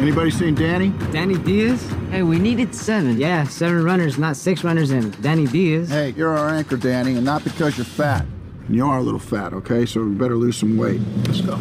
[0.00, 0.88] Anybody seen Danny?
[1.12, 1.88] Danny Diaz?
[2.10, 3.16] Hey, we needed seven.
[3.16, 5.90] Yeah, seven runners, not six runners, and Danny Diaz.
[5.90, 8.26] Hey, you're our anchor, Danny, and not because you're fat.
[8.66, 9.86] And you are a little fat, okay?
[9.86, 11.00] So we better lose some weight.
[11.28, 11.60] Let's go.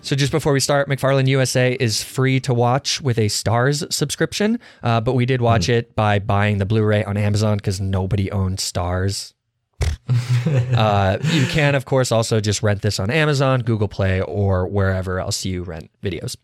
[0.00, 4.58] So just before we start, McFarland USA is free to watch with a Starz subscription,
[4.82, 8.60] uh, but we did watch it by buying the Blu-ray on Amazon because nobody owns
[8.60, 9.34] Starz.
[10.76, 15.18] uh, you can, of course, also just rent this on Amazon, Google Play, or wherever
[15.18, 16.36] else you rent videos.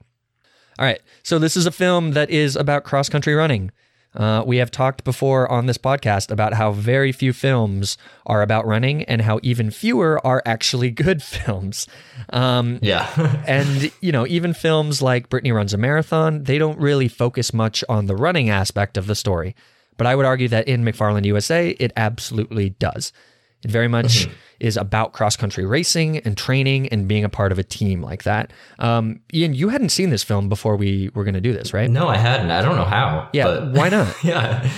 [0.78, 3.70] All right, so this is a film that is about cross country running.
[4.14, 8.66] Uh, we have talked before on this podcast about how very few films are about
[8.66, 11.86] running and how even fewer are actually good films.
[12.30, 13.08] Um, Yeah.
[13.46, 17.82] and, you know, even films like Brittany Runs a Marathon, they don't really focus much
[17.88, 19.54] on the running aspect of the story.
[19.96, 23.12] But I would argue that in McFarland USA, it absolutely does.
[23.64, 24.28] It very much
[24.60, 28.22] is about cross country racing and training and being a part of a team like
[28.24, 28.52] that.
[28.78, 31.90] Um, Ian, you hadn't seen this film before we were going to do this, right?
[31.90, 32.50] no, I hadn't.
[32.50, 33.28] I don't know how.
[33.32, 34.14] Yeah, but- why not?
[34.24, 34.70] yeah.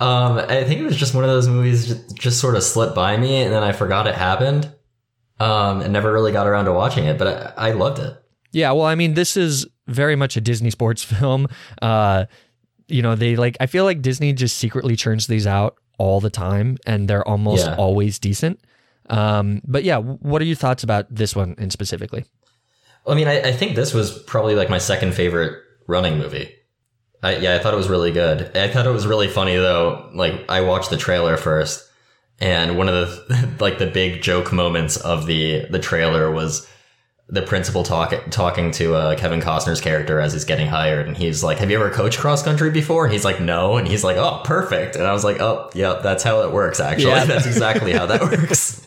[0.00, 2.94] Um, I think it was just one of those movies just, just sort of slipped
[2.96, 4.72] by me and then I forgot it happened.
[5.38, 8.16] Um, and never really got around to watching it, but I, I loved it.
[8.52, 11.48] Yeah, well, I mean, this is very much a Disney sports film.
[11.80, 12.26] Uh,
[12.88, 16.30] you know, they like, I feel like Disney just secretly churns these out all the
[16.30, 17.76] time and they're almost Yeah.
[17.76, 18.60] always decent.
[19.12, 22.24] Um, but yeah, what are your thoughts about this one in specifically?
[23.06, 26.54] I mean, I, I think this was probably like my second favorite running movie.
[27.22, 28.56] I, yeah, I thought it was really good.
[28.56, 30.10] I thought it was really funny though.
[30.14, 31.88] Like I watched the trailer first,
[32.40, 36.68] and one of the like the big joke moments of the the trailer was
[37.28, 41.42] the principal talk, talking to uh, Kevin Costner's character as he's getting hired, and he's
[41.44, 44.16] like, "Have you ever coached cross country before?" And he's like, "No," and he's like,
[44.16, 46.78] "Oh, perfect." And I was like, "Oh, yeah, that's how it works.
[46.80, 47.24] Actually, Yeah.
[47.26, 48.81] that's exactly how that works."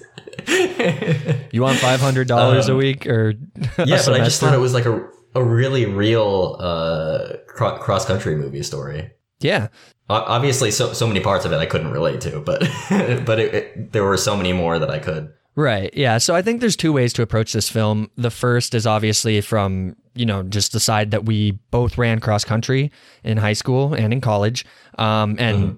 [1.52, 4.74] You want $500 a week or a Um, yeah, but I just thought it was
[4.74, 9.12] like a a really real uh, cro- cross country movie story.
[9.42, 9.68] Yeah.
[10.10, 12.62] Obviously, so so many parts of it I couldn't relate to, but
[13.26, 15.34] but it, it, there were so many more that I could.
[15.56, 15.94] Right.
[15.94, 16.18] Yeah.
[16.20, 18.10] So I think there's two ways to approach this film.
[18.18, 22.44] The first is obviously from, you know, just the side that we both ran cross
[22.44, 22.92] country
[23.24, 24.66] in high school and in college.
[24.98, 25.78] Um, and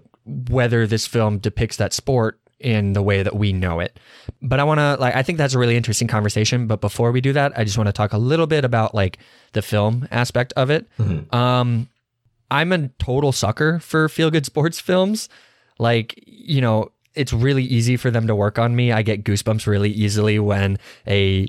[0.49, 3.99] whether this film depicts that sport in the way that we know it.
[4.41, 7.21] But I want to like I think that's a really interesting conversation, but before we
[7.21, 9.19] do that, I just want to talk a little bit about like
[9.53, 10.87] the film aspect of it.
[11.33, 11.89] Um
[12.49, 15.27] I'm a total sucker for feel good sports films.
[15.79, 18.91] Like, you know, it's really easy for them to work on me.
[18.91, 21.47] I get goosebumps really easily when a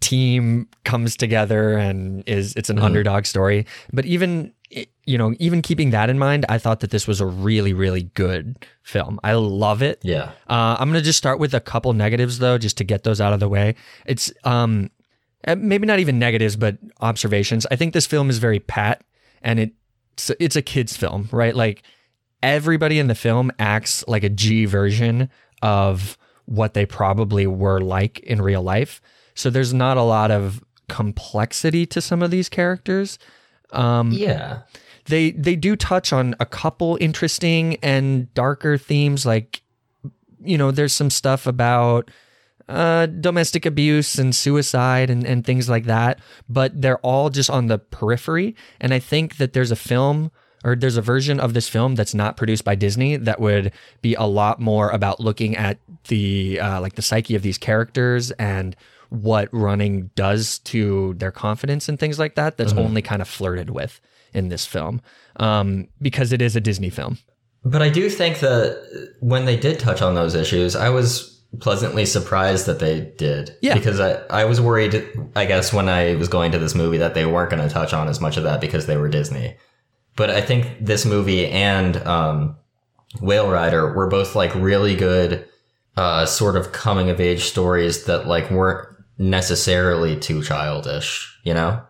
[0.00, 3.66] team comes together and is it's an underdog story.
[3.92, 7.26] But even you know, even keeping that in mind, I thought that this was a
[7.26, 9.20] really, really good film.
[9.22, 10.00] I love it.
[10.02, 10.32] Yeah.
[10.48, 13.32] Uh, I'm gonna just start with a couple negatives though, just to get those out
[13.32, 13.76] of the way.
[14.04, 14.90] It's um,
[15.46, 17.66] uh, maybe not even negatives, but observations.
[17.70, 19.04] I think this film is very pat,
[19.42, 21.54] and it's it's a kids film, right?
[21.54, 21.82] Like
[22.42, 25.30] everybody in the film acts like a G version
[25.62, 29.00] of what they probably were like in real life.
[29.34, 33.18] So there's not a lot of complexity to some of these characters.
[33.72, 34.60] Um, Yeah.
[35.06, 39.62] they they do touch on a couple interesting and darker themes like
[40.44, 42.10] you know there's some stuff about
[42.68, 47.66] uh, domestic abuse and suicide and, and things like that but they're all just on
[47.68, 50.30] the periphery and i think that there's a film
[50.64, 53.70] or there's a version of this film that's not produced by disney that would
[54.02, 58.32] be a lot more about looking at the uh, like the psyche of these characters
[58.32, 58.74] and
[59.10, 63.70] what running does to their confidence and things like that that's only kind of flirted
[63.70, 64.00] with
[64.32, 65.00] in this film
[65.36, 67.18] um, because it is a Disney film.
[67.64, 72.06] But I do think that when they did touch on those issues, I was pleasantly
[72.06, 73.56] surprised that they did.
[73.60, 73.74] Yeah.
[73.74, 77.14] Because I, I was worried, I guess, when I was going to this movie that
[77.14, 79.56] they weren't going to touch on as much of that because they were Disney.
[80.16, 82.56] But I think this movie and um,
[83.20, 85.48] Whale Rider were both like really good,
[85.96, 91.82] uh, sort of coming of age stories that like weren't necessarily too childish, you know?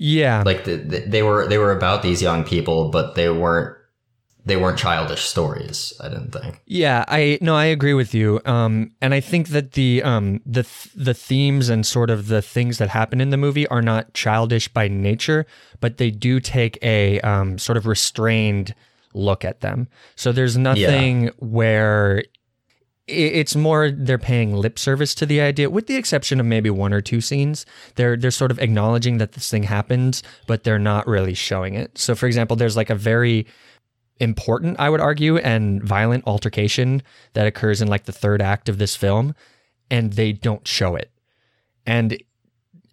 [0.00, 3.76] Yeah, Like the, the, they were they were about these young people, but they weren't
[4.46, 5.92] they weren't childish stories.
[6.00, 6.62] I didn't think.
[6.66, 8.40] yeah, I no, I agree with you.
[8.46, 12.40] Um, and I think that the um the th- the themes and sort of the
[12.40, 15.46] things that happen in the movie are not childish by nature,
[15.80, 18.76] but they do take a um sort of restrained
[19.14, 19.88] look at them.
[20.14, 22.37] So there's nothing where i-
[23.08, 26.92] it's more they're paying lip service to the idea with the exception of maybe one
[26.92, 27.66] or two scenes.
[27.94, 31.98] They're they're sort of acknowledging that this thing happens but they're not really showing it.
[31.98, 33.46] So for example there's like a very
[34.20, 37.00] important i would argue and violent altercation
[37.34, 39.32] that occurs in like the third act of this film
[39.90, 41.10] and they don't show it.
[41.86, 42.20] And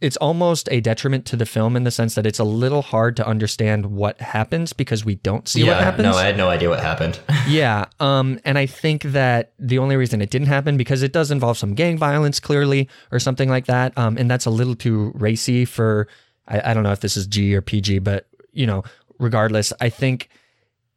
[0.02, 3.16] it's almost a detriment to the film in the sense that it's a little hard
[3.18, 6.50] to understand what happens because we don't see what yeah, happens no, I had no
[6.50, 7.20] idea what happened.
[7.48, 7.86] yeah.
[8.00, 11.58] Um, and I think that the only reason it didn't happen because it does involve
[11.58, 13.98] some gang violence, clearly, or something like that.
[13.98, 16.08] Um, and that's a little too racy for.
[16.48, 18.84] I, I don't know if this is G or PG, but you know,
[19.18, 20.30] regardless, I think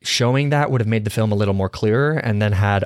[0.02, 2.84] showing that would have made the film a little more clearer, and then had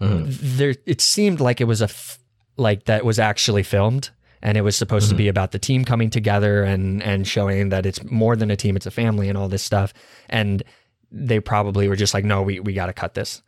[0.00, 0.74] there.
[0.86, 2.18] It seemed like it was a f-
[2.56, 4.10] like that was actually filmed.
[4.44, 5.24] And it was supposed to mm-hmm.
[5.24, 8.76] be about the team coming together and and showing that it's more than a team,
[8.76, 9.92] it's a family and all this stuff.
[10.28, 10.62] And
[11.10, 13.42] they probably were just like, no, we, we got to cut this.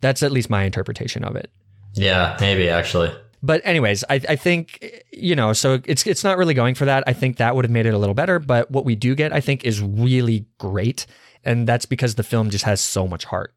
[0.00, 1.50] That's at least my interpretation of it.
[1.94, 3.12] yeah, maybe actually.
[3.42, 7.04] But anyways, I, I think you know, so it's it's not really going for that.
[7.06, 8.38] I think that would have made it a little better.
[8.38, 11.06] But what we do get, I think, is really great,
[11.44, 13.54] and that's because the film just has so much heart.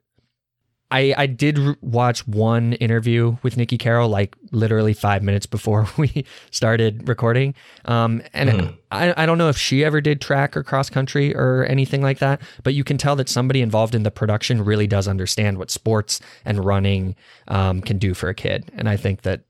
[0.92, 6.26] I I did watch one interview with Nikki Carroll, like literally five minutes before we
[6.52, 7.54] started recording,
[7.86, 11.66] um, and I I don't know if she ever did track or cross country or
[11.66, 15.08] anything like that, but you can tell that somebody involved in the production really does
[15.08, 17.16] understand what sports and running
[17.48, 19.42] um, can do for a kid, and I think that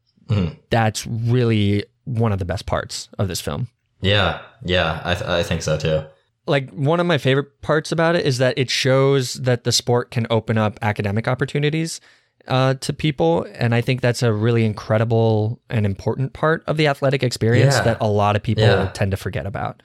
[0.70, 3.68] that's really one of the best parts of this film.
[4.02, 6.04] Yeah, yeah, I th- I think so too.
[6.50, 10.12] Like one of my favorite parts about it is that it shows that the sport
[10.12, 12.02] can open up academic opportunities
[12.48, 16.88] uh, to people, and I think that's a really incredible and important part of the
[16.88, 17.84] athletic experience Yeah.
[17.84, 18.90] that a lot of people Yeah.
[18.94, 19.84] tend to forget about.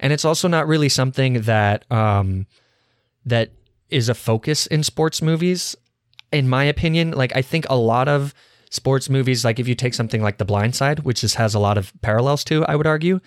[0.00, 2.46] And it's also not really something that um,
[3.26, 3.50] that
[3.90, 5.76] is a focus in sports movies,
[6.32, 7.12] in my opinion.
[7.12, 8.34] Like I think a lot of
[8.70, 11.58] sports movies, like if you take something like The Blind Side, which just has a
[11.58, 13.20] lot of parallels to, I would argue,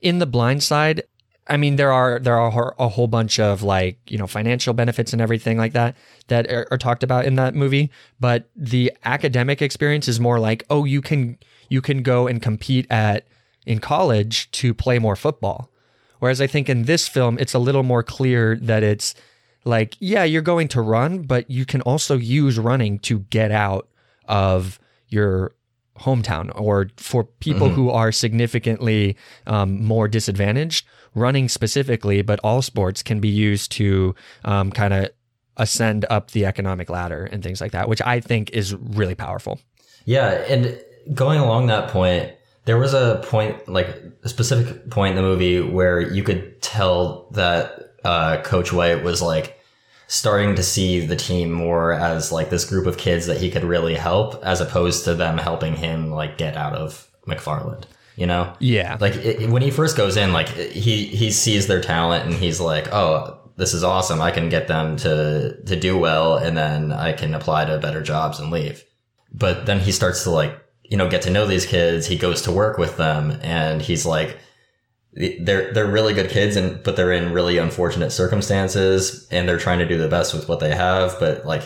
[0.00, 1.02] in The Blind Side,
[1.46, 5.12] I mean there are there are a whole bunch of like you know financial benefits
[5.12, 5.96] and everything like that
[6.28, 10.64] that are, are talked about in that movie, but the academic experience is more like
[10.70, 13.26] oh you can you can go and compete at
[13.66, 15.70] in college to play more football.
[16.18, 19.14] Whereas I think in this film, it's a little more clear that it's
[19.64, 23.88] like, yeah, you're going to run, but you can also use running to get out
[24.26, 25.54] of your
[25.98, 30.86] hometown or for people who are significantly um, more disadvantaged.
[31.14, 35.10] Running specifically, but all sports can be used to um, kind of
[35.56, 39.60] ascend up the economic ladder and things like that, which I think is really powerful.
[40.04, 40.80] Yeah, and
[41.14, 42.32] going along that point,
[42.64, 43.88] there was a point, like
[44.22, 49.20] a specific point in the movie where you could tell that uh, Coach White was
[49.20, 49.60] like
[50.06, 53.64] starting to see the team more as like this group of kids that he could
[53.64, 57.84] really help, as opposed to them helping him like get out of McFarland.
[58.20, 58.54] You know?
[58.60, 58.98] Yeah.
[59.00, 62.60] Like it, when he first goes in, like he he sees their talent and he's
[62.60, 64.20] like, "Oh, this is awesome.
[64.20, 68.02] I can get them to to do well and then I can apply to better
[68.02, 68.84] jobs and leave."
[69.32, 70.54] But then he starts to like,
[70.84, 72.06] you know, get to know these kids.
[72.06, 74.38] He goes to work with them and he's like
[75.14, 79.78] they're they're really good kids and but they're in really unfortunate circumstances and they're trying
[79.78, 81.62] to do the best with what they have, but like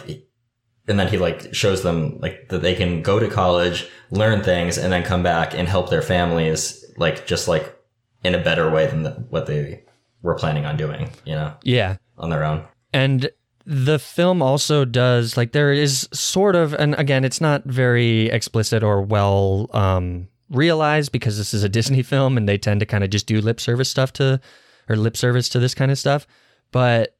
[0.89, 4.77] and then he like shows them like that they can go to college, learn things,
[4.79, 7.75] and then come back and help their families like just like
[8.23, 9.83] in a better way than the, what they
[10.23, 11.97] were planning on doing, you know, Yeah.
[12.19, 12.65] on their own.
[12.93, 13.31] And
[13.67, 18.83] the film also does like there is sort of and again it's not very explicit
[18.83, 23.03] or well um realized because this is a Disney film and they tend to kind
[23.03, 24.39] of just do lip service stuff to
[24.89, 26.27] or lip service to this kind of stuff.
[26.73, 27.14] But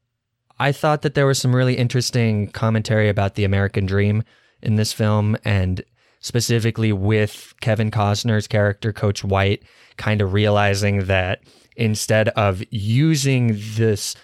[0.59, 4.23] I thought that there was some really interesting commentary about the American dream
[4.61, 5.83] in this film and
[6.19, 9.63] specifically with Kevin Costner's character Coach White
[9.97, 11.41] kind of realizing that
[11.75, 14.15] instead of using this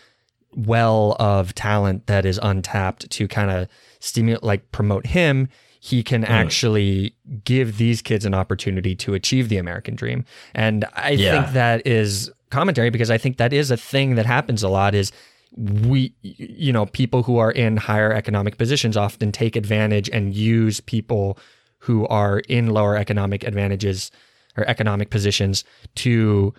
[0.56, 3.68] well of talent that is untapped to kind of
[4.00, 5.48] stimulate like promote him
[5.80, 6.30] he can mm.
[6.30, 7.16] actually
[7.46, 11.44] give these kids an opportunity to achieve the american dream and i Yeah.
[11.44, 14.94] think that is commentary because i think that is a thing that happens a lot
[14.94, 15.14] is
[15.58, 20.80] we you know people who are in higher economic positions often take advantage and use
[20.80, 21.38] people
[21.80, 24.12] who are in lower economic advantages
[24.56, 25.64] or economic positions
[25.96, 26.54] to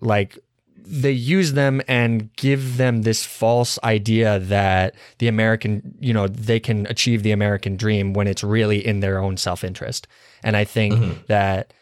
[0.00, 0.38] like
[0.86, 6.60] they use them and give them this false idea that the American, you know, they
[6.60, 10.06] can achieve the American dream when it's really in their own self interest.
[10.42, 11.22] And I think mm-hmm.
[11.28, 11.72] that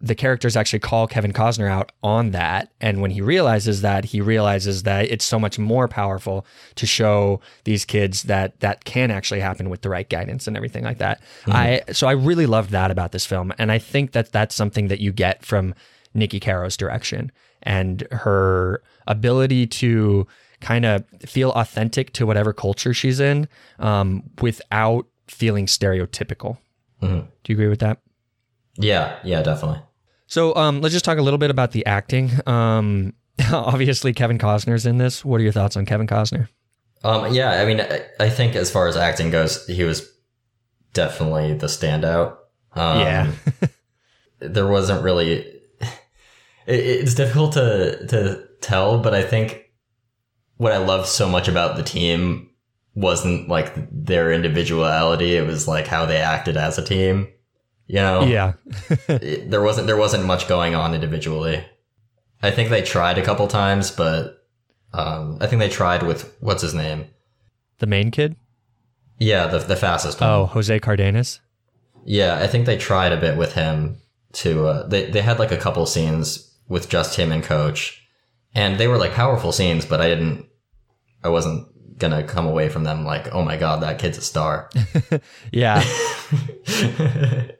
[0.00, 2.70] the characters actually call Kevin Costner out on that.
[2.80, 7.40] And when he realizes that, he realizes that it's so much more powerful to show
[7.64, 11.20] these kids that that can actually happen with the right guidance and everything like that.
[11.48, 14.88] I so I really loved that about this film, and I think that that's something
[14.88, 15.74] that you get from
[16.14, 17.32] Nikki Caro's direction
[17.62, 20.26] and her ability to
[20.60, 26.58] kind of feel authentic to whatever culture she's in um, without feeling stereotypical.
[27.02, 27.26] Mhm.
[27.42, 27.98] Do you agree with that?
[28.76, 29.80] Yeah, yeah, definitely.
[30.28, 32.30] So um, let's just talk a little bit about the acting.
[32.46, 33.14] Um,
[33.52, 35.24] obviously, Kevin Costner's in this.
[35.24, 36.48] What are your thoughts on Kevin Costner?
[37.02, 40.08] Um, yeah, I mean, I, I think as far as acting goes, he was
[40.92, 42.36] definitely the standout.
[42.74, 43.32] Um, Yeah.
[44.38, 45.54] there wasn't really.
[46.66, 49.70] It, it's difficult to to tell, but I think
[50.58, 52.50] what I loved so much about the team
[52.94, 57.28] wasn't like their individuality; it was like how they acted as a team.
[57.88, 58.52] You know, Yeah,
[59.08, 61.64] It- there wasn't there wasn't much going on individually.
[62.42, 64.44] I think they tried a couple times, but
[64.92, 67.06] um, I think they tried with what's his name.
[67.78, 68.36] the main kid.
[69.18, 70.30] Yeah, the the fastest one.
[70.30, 71.40] Oh, Jose Cardenas.
[72.04, 74.00] Yeah, I think they tried a bit with him
[74.34, 78.04] to uh, they they had like a couple scenes with just him and coach.
[78.54, 80.46] And they were like powerful scenes, but I didn't
[81.24, 81.66] I wasn't
[81.98, 84.70] gonna come away from them like, oh my god, that kid's a star.
[85.52, 85.82] Yeah.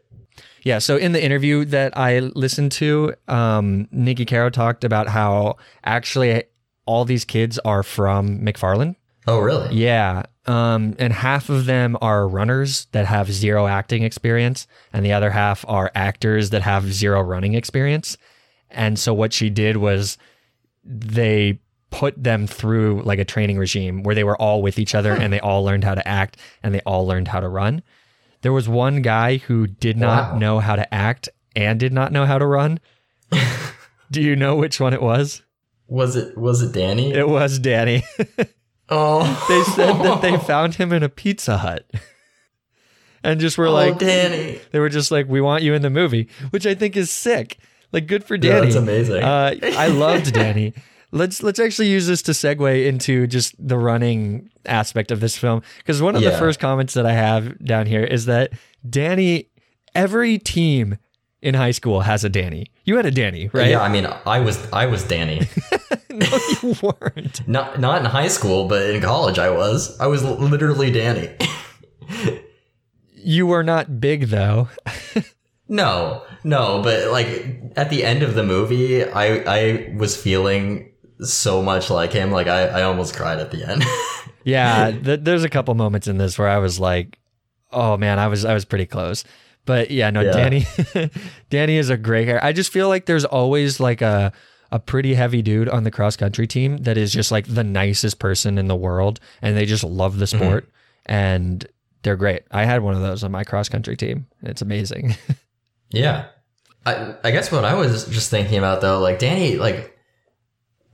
[0.69, 5.57] Yeah, so in the interview that I listened to, um, Nikki Caro talked about how
[5.83, 6.45] actually
[6.85, 8.97] all these kids are from McFarland.
[9.27, 9.75] oh really?
[9.75, 10.25] Yeah.
[10.45, 15.31] Um, and half of them are runners that have zero acting experience, and the other
[15.31, 18.19] half are actors that have zero running experience.
[18.69, 20.19] And so what she did was
[20.85, 25.15] they put them through like a training regime where they were all with each other
[25.15, 27.83] and they all learned how to act and they all learned how to run.
[28.43, 30.39] There was one guy who did not Wow.
[30.39, 32.79] know how to act and did not know how to run.
[34.11, 35.43] Do you know which one it was?
[35.89, 37.13] Was it was it Danny?
[37.13, 38.05] It was Danny.
[38.89, 41.91] oh they said that they found him in a Pizza Hut.
[43.25, 44.61] And just were oh, like, Danny.
[44.71, 47.59] they were just like, we want you in the movie, which I think is sick.
[47.91, 48.61] Like, good for Yeah, Danny.
[48.67, 49.23] that's amazing.
[49.25, 50.73] Uh, I loved Danny.
[51.11, 55.63] Let's let's actually use this to segue into just the running aspect of this film
[55.79, 58.53] because one of the first comments that I have down here is that
[58.89, 59.49] Danny,
[59.95, 60.99] every team
[61.41, 62.67] in high school has a Danny.
[62.85, 63.71] You had a Danny, right?
[63.71, 65.49] Yeah, I mean, I was I was Danny.
[66.11, 66.27] no,
[66.63, 67.47] you weren't.
[67.49, 69.99] not not in high school, but in college I was.
[70.01, 71.31] I was literally Danny.
[73.15, 74.69] You were not big though.
[75.71, 80.91] No, no, but like at the end of the movie, I I was feeling
[81.23, 82.31] so much like him.
[82.31, 83.85] Like I, I almost cried at the end.
[84.45, 87.19] Yeah, th- there's a couple moments in this where I was like,
[87.71, 89.25] "Oh man, I was I was pretty close."
[89.67, 90.33] But yeah, no, Yeah.
[90.33, 90.67] Danny,
[91.51, 92.39] Danny is a great guy.
[92.43, 94.33] I just feel like there's always like a
[94.71, 98.19] a pretty heavy dude on the cross country team that is just like the nicest
[98.19, 100.43] person in the world, and they just love the mm-hmm.
[100.43, 100.71] sport,
[101.05, 101.67] and
[102.03, 102.43] they're great.
[102.51, 104.27] I had one of those on my cross country team.
[104.43, 105.17] It's amazing.
[105.91, 106.27] yeah.
[106.87, 109.98] I, I guess what I was just thinking about though, like Danny, like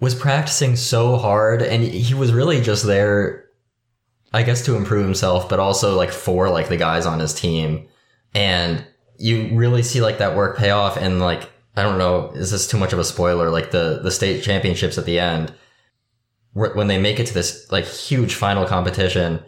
[0.05, 3.47] was practicing so hard, and he was really just there,
[4.35, 7.89] I guess, to improve himself, but also like for like the guys on his team,
[8.35, 8.85] and
[9.17, 12.67] you really see like that work pay off, and like I don't know, is this
[12.67, 13.49] too much of a spoiler?
[13.51, 15.55] Like the the state championships at the end,
[16.53, 19.43] when they make it to this like huge final competition,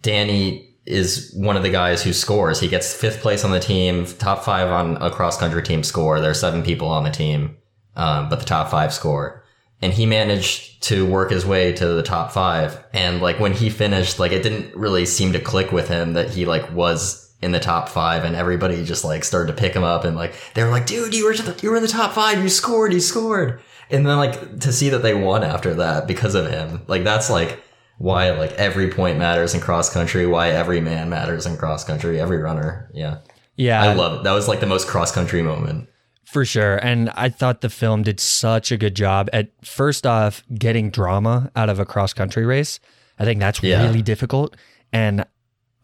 [0.00, 2.58] Danny is one of the guys who scores.
[2.58, 6.20] He gets fifth place on the team, top five on a cross country team score.
[6.20, 7.56] There are seven people on the team,
[7.94, 9.41] um, but the top five score.
[9.82, 12.82] And he managed to work his way to the top five.
[12.92, 16.30] And like when he finished, like it didn't really seem to click with him that
[16.30, 19.82] he like was in the top five and everybody just like started to pick him
[19.82, 22.12] up and like they were like, dude, you were the, you were in the top
[22.12, 23.60] five, you scored, you scored.
[23.90, 27.28] And then like to see that they won after that because of him, like that's
[27.28, 27.60] like
[27.98, 32.20] why like every point matters in cross country, why every man matters in cross country,
[32.20, 32.88] every runner.
[32.94, 33.18] Yeah.
[33.56, 33.82] Yeah.
[33.82, 34.24] I love it.
[34.24, 35.88] That was like the most cross country moment.
[36.32, 36.76] For sure.
[36.78, 41.50] And I thought the film did such a good job at first off getting drama
[41.54, 42.80] out of a cross country race.
[43.18, 43.82] I think that's Yeah.
[43.86, 44.56] really difficult.
[44.94, 45.26] And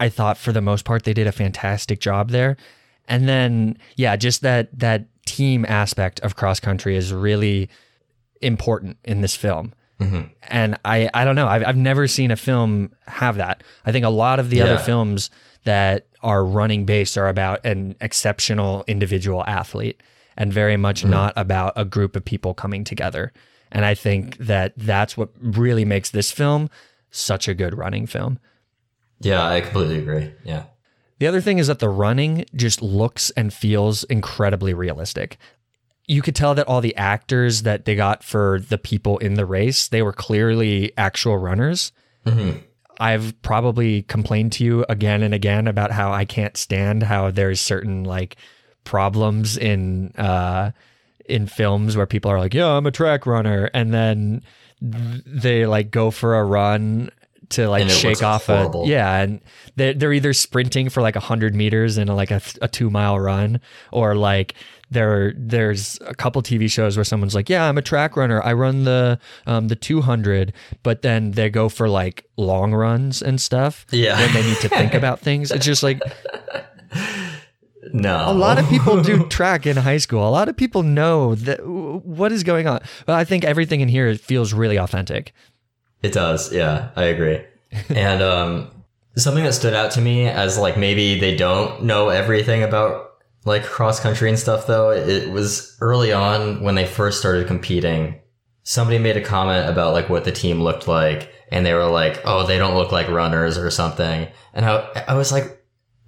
[0.01, 2.57] I thought for the most part they did a fantastic job there.
[3.07, 7.69] And then yeah, just that that team aspect of cross country is really
[8.41, 9.75] important in this film.
[10.01, 10.23] Mm-hmm.
[10.45, 13.63] And I I don't know, I've I've never seen a film have that.
[13.85, 15.29] I think a lot of the other films
[15.65, 20.01] that are running based are about an exceptional individual athlete
[20.39, 21.11] and very much Mm-hmm.
[21.11, 23.33] not about a group of people coming together.
[23.71, 26.71] And I think that that's what really makes this film
[27.11, 28.39] such a good running film.
[29.21, 30.33] Yeah, I completely agree.
[30.45, 30.65] Yeah.
[31.19, 35.37] The other thing is that the running just looks and feels incredibly realistic.
[36.07, 39.45] You could tell that all the actors that they got for the people in the
[39.45, 41.93] race, they were clearly actual runners.
[42.25, 42.59] Mm-hmm.
[43.01, 47.61] I've probably complained to you again and again about how I can't stand how there's
[47.61, 48.37] certain like
[48.85, 50.71] problems in uh
[51.27, 54.43] in films where people are like, "Yeah, I'm a track runner," and then
[54.81, 57.11] they like go for a run
[57.51, 58.85] to like shake off horrible.
[58.85, 59.41] a yeah, and
[59.77, 62.91] they're they're either sprinting for like a hundred meters in a, like a, a two
[62.91, 63.61] mile run,
[63.93, 64.55] or like
[64.91, 68.43] there there's a couple TV shows where someone's like, "Yeah, I'm a track runner.
[68.43, 70.53] I run the um the 200,"
[70.83, 73.87] but then they go for like long runs and stuff.
[73.91, 74.19] Yeah.
[74.19, 76.01] when they need to think about things, it's just like
[77.93, 78.31] No.
[78.31, 80.29] a lot of people do track in high school.
[80.29, 82.81] A lot of people know that what is going on.
[83.07, 85.33] But I think everything in here feels really authentic.
[86.03, 86.53] It does.
[86.53, 87.45] Yeah, I agree.
[87.89, 88.71] and um,
[89.17, 93.11] something that stood out to me as like maybe they don't know everything about
[93.45, 94.91] like cross country and stuff though.
[94.91, 98.21] It was early on when they first started competing.
[98.63, 102.21] Somebody made a comment about like what the team looked like, and they were like,
[102.25, 105.58] "Oh, they don't look like runners or something." And I, I was like,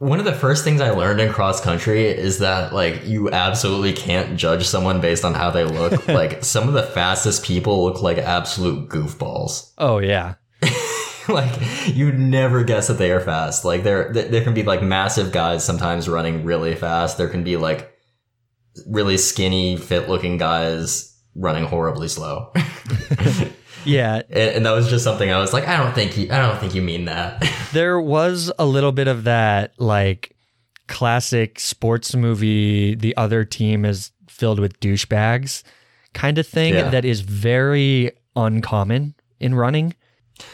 [0.01, 3.93] one of the first things I learned in cross country is that like you absolutely
[3.93, 6.09] can't judge someone based on how they look.
[6.09, 9.73] like some of the fastest people look like absolute goofballs.
[9.77, 10.37] Oh yeah.
[11.29, 11.53] like
[11.89, 13.67] you'd never guess that they are fast.
[13.67, 17.19] Like there th- there can be like massive guys sometimes running really fast.
[17.19, 17.93] There can be like
[18.87, 22.55] really skinny, fit looking guys running horribly slow.
[23.85, 26.39] Yeah, and, and that was just something I was like, I don't think you I
[26.39, 27.45] don't think you mean that.
[27.72, 30.37] there was a little bit of that like
[30.91, 35.62] classic sports movie the other team is filled with douchebags
[36.14, 36.91] kind of thing Yeah.
[36.91, 39.95] that is very uncommon in running.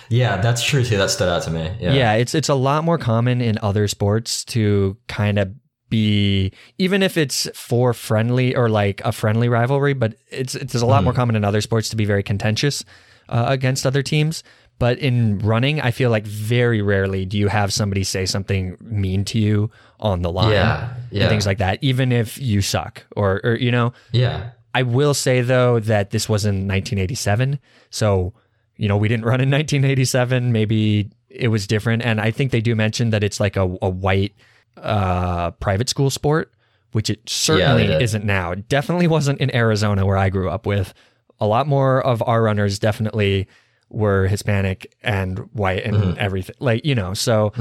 [0.08, 0.96] yeah, that's true too.
[0.96, 1.72] That stood out to me.
[1.80, 1.92] Yeah.
[1.92, 2.12] Yeah.
[2.14, 5.54] it's it's a lot more common in other sports to kind of
[5.88, 10.84] be even if it's for friendly or like a friendly rivalry, but it's it's a
[10.84, 11.18] lot more hmm.
[11.18, 12.84] common in other sports to be very contentious
[13.28, 14.42] uh, against other teams.
[14.78, 19.24] But in running, I feel like very rarely do you have somebody say something mean
[19.26, 19.70] to you
[20.00, 21.22] on the line Yeah, yeah.
[21.22, 23.94] and things like that, even if you suck or or you know.
[24.12, 24.50] Yeah.
[24.74, 27.58] I will say though that this was in 1987,
[27.88, 28.34] so
[28.76, 30.52] you know we didn't run in 1987.
[30.52, 33.88] Maybe it was different, and I think they do mention that it's like a, a
[33.88, 34.34] white
[34.76, 36.52] uh, private school sport,
[36.92, 38.02] which it certainly did.
[38.02, 38.52] isn't now.
[38.52, 40.92] It definitely wasn't in Arizona where I grew up with.
[41.40, 43.46] A lot more of our runners definitely
[43.88, 46.18] were Hispanic and white and Mm-hmm.
[46.18, 47.14] everything, like you know.
[47.14, 47.52] So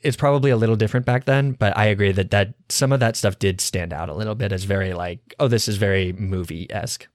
[0.00, 3.16] it's probably a little different back then, but I agree that that some of that
[3.16, 6.66] stuff did stand out a little bit as very like, oh, this is very movie
[6.72, 7.06] esque.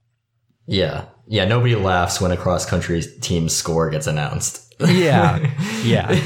[0.66, 1.04] Yeah.
[1.26, 1.44] Yeah.
[1.44, 4.64] Nobody laughs when a cross country team score gets announced.
[4.80, 5.38] Yeah,
[5.82, 6.16] yeah,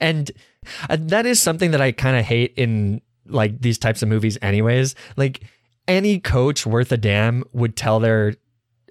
[0.00, 0.30] and
[0.88, 4.38] uh, that is something that I kind of hate in like these types of movies,
[4.40, 4.94] anyways.
[5.16, 5.40] Like
[5.88, 8.34] any coach worth a damn would tell their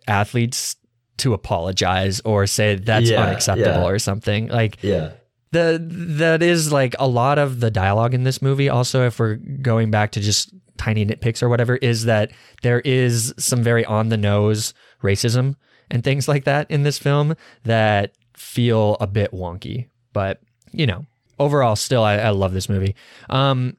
[0.07, 0.75] athletes
[1.17, 3.87] to apologize or say that's Yeah, unacceptable yeah.
[3.87, 4.47] or something.
[4.47, 5.11] Like Yeah.
[5.51, 5.79] the
[6.19, 9.89] that is like a lot of the dialogue in this movie also if we're going
[9.91, 12.31] back to just tiny nitpicks or whatever is that
[12.61, 15.55] there is some very on the nose racism
[15.89, 17.33] and things like that in this film
[17.63, 19.87] that feel a bit wonky.
[20.13, 20.39] But
[20.71, 21.05] you know,
[21.39, 22.95] overall, still I, I love this movie.
[23.29, 23.77] Um,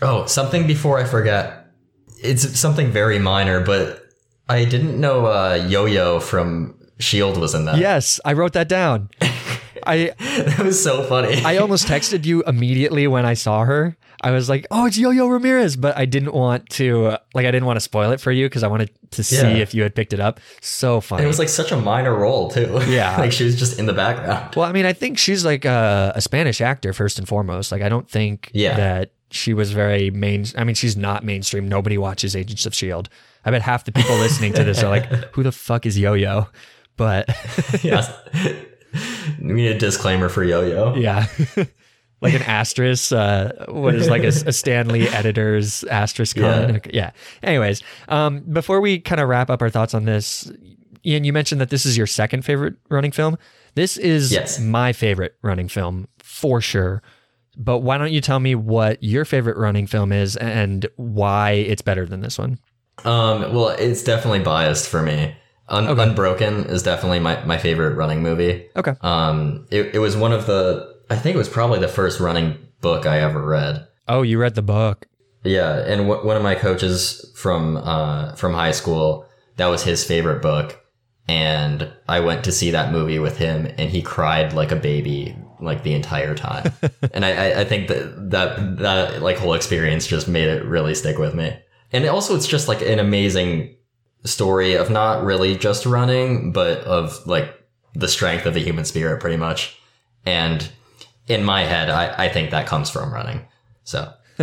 [0.00, 1.66] Oh, something before I forget.
[2.24, 4.01] It's something very minor, but
[4.48, 7.78] I didn't know uh, Yo-Yo from Shield was in that.
[7.78, 9.08] yes, I wrote that down.
[9.84, 11.42] I that was so funny.
[11.44, 13.96] I almost texted you immediately when I saw her.
[14.20, 17.50] I was like, "Oh, it's Yo-Yo Ramirez," but I didn't want to uh, like I
[17.50, 19.56] didn't want to spoil it for you because I wanted to see Yeah.
[19.56, 20.38] if you had picked it up.
[20.60, 21.24] So funny.
[21.24, 22.78] it was like such a minor role too.
[22.86, 23.16] Yeah.
[23.18, 24.54] like she was just in the background.
[24.54, 27.72] well, I mean, I think she's like a, a Spanish actor first and foremost.
[27.72, 28.76] Like, I don't think Yeah.
[28.76, 30.44] that she was very main.
[30.56, 31.68] I mean, she's not mainstream.
[31.68, 33.08] Nobody watches Agents of Shield.
[33.44, 36.46] I bet half the people listening to this are like, "Who the fuck is Yo-Yo?"
[36.96, 37.28] But
[37.82, 38.10] yeah.
[39.40, 40.94] We need a disclaimer for Yo-Yo.
[40.94, 41.26] Yeah.
[42.20, 43.12] like an asterisk.
[43.12, 46.86] Uh, what is like a, a Stanley editor's asterisk comment?
[46.86, 46.92] Yeah.
[46.94, 47.10] Yeah.
[47.42, 50.52] Anyways, um, before we kind of wrap up our thoughts on this,
[51.06, 53.38] Ian, you mentioned that this is your second favorite running film.
[53.74, 54.60] This is Yes.
[54.60, 57.02] my favorite running film for sure.
[57.56, 61.82] But why don't you tell me what your favorite running film is and why it's
[61.82, 62.58] better than this one?
[63.04, 65.34] Um, well, it's definitely biased for me.
[65.68, 66.02] Un- Okay.
[66.02, 68.66] Unbroken is definitely my, my favorite running movie.
[68.76, 68.94] Okay.
[69.00, 72.58] Um, it, it was one of the, I think it was probably the first running
[72.80, 73.86] book I ever read.
[74.08, 75.06] Oh, you read the book.
[75.44, 79.26] Yeah, and w- one of my coaches from uh, from high school,
[79.56, 80.78] that was his favorite book,
[81.26, 85.36] and I went to see that movie with him, and he cried like a baby
[85.60, 86.72] like the entire time.
[87.12, 90.94] and I, I, I think that that that like whole experience just made it really
[90.94, 91.56] stick with me.
[91.92, 93.76] And also, it's just like an amazing
[94.24, 97.52] story of not really just running, but of like
[97.94, 99.78] the strength of the human spirit, pretty much.
[100.24, 100.68] And
[101.26, 103.46] in my head, I, I think that comes from running.
[103.84, 104.12] So.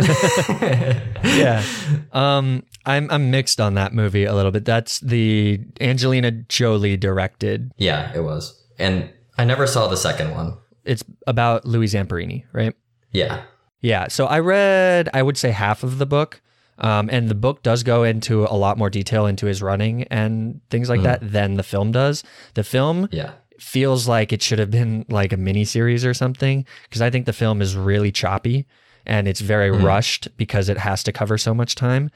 [1.24, 1.64] yeah.
[2.12, 4.64] Um, I'm I'm mixed on that movie a little bit.
[4.64, 7.72] That's the Angelina Jolie directed.
[7.76, 8.58] Yeah, it was.
[8.78, 10.56] And I never saw the second one.
[10.84, 12.74] It's about Louis Zamperini, right?
[13.12, 13.42] Yeah.
[13.80, 14.08] Yeah.
[14.08, 16.40] So I read, I would say half of the book.
[16.80, 20.60] Um, and the book does go into a lot more detail into his running and
[20.70, 22.24] things like that than the film does.
[22.54, 23.32] The film Yeah.
[23.58, 27.26] feels like it should have been like a mini series or something because I think
[27.26, 28.66] the film is really choppy
[29.04, 32.10] and it's very rushed because it has to cover so much time.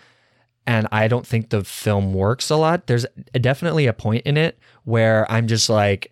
[0.66, 2.86] And I don't think the film works a lot.
[2.86, 3.04] There's
[3.38, 6.10] definitely a point in it where I'm just like,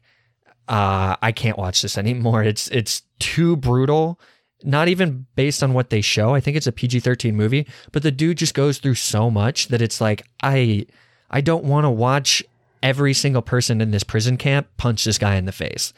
[0.68, 2.42] uh, I can't watch this anymore.
[2.42, 4.20] It's it's too brutal.
[4.64, 6.34] Not even based on what they show.
[6.34, 9.82] I think it's a PG-13 movie, but the dude just goes through so much that
[9.82, 10.86] it's like I
[11.30, 12.42] I don't want to watch
[12.82, 15.92] every single person in this prison camp punch this guy in the face.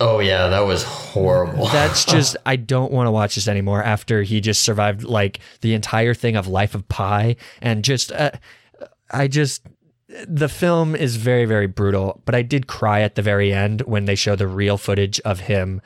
[0.00, 1.66] Oh yeah, that was horrible.
[1.72, 5.74] That's just I don't want to watch this anymore after he just survived like the
[5.74, 8.32] entire thing of Life of Pi and just uh,
[9.10, 9.66] I just
[10.26, 14.04] the film is very very brutal, but I did cry at the very end when
[14.04, 15.80] they show the real footage of him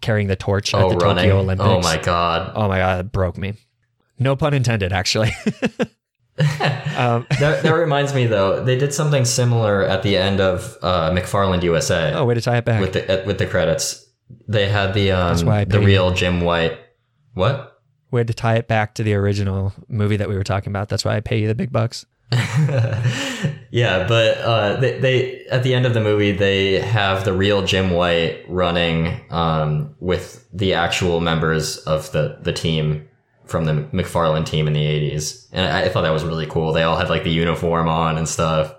[0.00, 1.24] carrying the torch at oh, the running.
[1.24, 1.68] Tokyo Olympics.
[1.68, 2.52] Oh my god.
[2.54, 3.54] Oh my god, it broke me.
[4.18, 5.30] No pun intended, actually.
[6.96, 11.10] um, that, that reminds me though, they did something similar at the end of uh,
[11.10, 12.80] McFarland USA oh, way to tie it back.
[12.80, 14.06] with the with the credits.
[14.48, 15.36] They had the um,
[15.68, 16.78] the real Jim White.
[17.34, 17.74] What?
[18.14, 20.88] way to tie it back to the original movie that we were talking about.
[20.88, 22.06] That's why I pay you the big bucks.
[23.74, 27.64] yeah, but uh, they, they at the end of the movie they have the real
[27.66, 33.08] Jim White running um, with the actual members of the the team
[33.46, 36.72] from the McFarland team in the '80s, and I, I thought that was really cool.
[36.72, 38.72] They all had like the uniform on and stuff,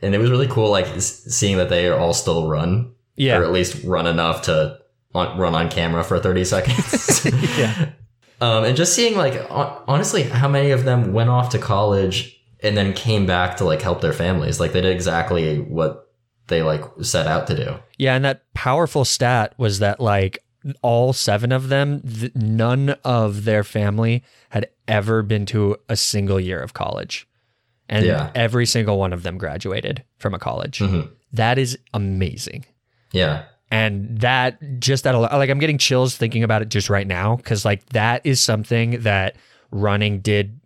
[0.00, 3.36] and it was really cool, like seeing that they all still run, Yeah.
[3.38, 4.78] or at least run enough to
[5.14, 7.26] on, run on camera for 30 seconds.
[7.58, 7.90] Yeah.
[8.40, 12.76] Um, and just seeing like honestly how many of them went off to college and
[12.76, 14.58] then came back to like help their families.
[14.60, 16.08] Like they did exactly what
[16.48, 17.76] they like set out to do.
[17.98, 20.38] Yeah, and that powerful stat was that like
[20.82, 26.40] all seven of them, th- none of their family had ever been to a single
[26.40, 27.28] year of college.
[27.88, 28.30] And Yeah.
[28.34, 30.80] every single one of them graduated from a college.
[30.80, 31.10] Mhm.
[31.32, 32.66] That is amazing.
[33.12, 33.42] Yeah.
[33.70, 37.64] And that just that like I'm getting chills thinking about it just right now cuz
[37.64, 39.36] like that is something that
[39.70, 40.58] running did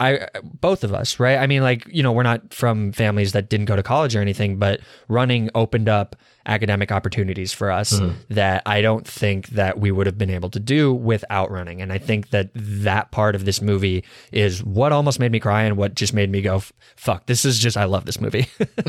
[0.00, 1.38] I both of us, right?
[1.38, 4.20] I mean like, you know, we're not from families that didn't go to college or
[4.20, 8.16] anything, but running opened up academic opportunities for us mm-hmm.
[8.34, 11.82] that I don't think that we would have been able to do without running.
[11.82, 15.62] And I think that that part of this movie is what almost made me cry
[15.62, 16.62] and what just made me go
[16.96, 18.46] fuck, this is just I love this movie.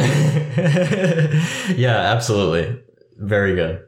[1.75, 2.81] yeah, absolutely.
[3.17, 3.83] Very good.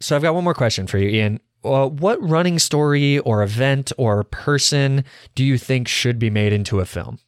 [0.00, 1.40] So I've got one more question for you, Ian.
[1.64, 5.04] Uh, what running story or event or person
[5.34, 7.18] do you think should be made into a film?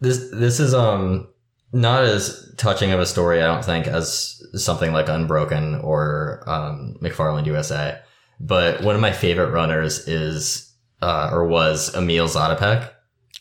[0.00, 1.28] This this is um
[1.72, 6.96] not as touching of a story, I don't think, as something like Unbroken or um,
[7.02, 7.98] McFarland USA.
[8.38, 12.90] But one of my favorite runners is uh, or was Emil Zatopek.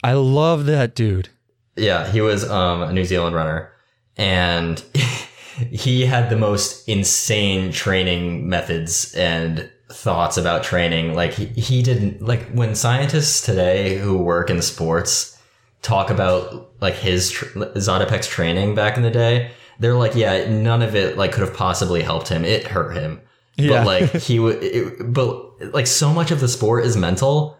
[0.04, 1.30] I love that dude.
[1.76, 3.72] Yeah, he was um, a New Zealand runner,
[4.18, 4.84] and
[5.72, 11.14] he had the most insane training methods and thoughts about training.
[11.14, 15.38] Like he, he didn't like when scientists today who work in sports
[15.82, 19.52] talk about like his Zatopek's training back in the day.
[19.80, 22.46] They're like, yeah, none of it like could have possibly helped him.
[22.46, 23.22] It hurt him,
[23.58, 23.84] Yeah.
[23.84, 25.14] but like he would.
[25.14, 27.58] But like so much of the sport is mental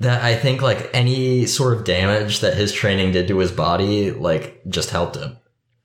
[0.00, 4.10] that I think like any sort of damage that his training did to his body,
[4.10, 5.36] like just helped him,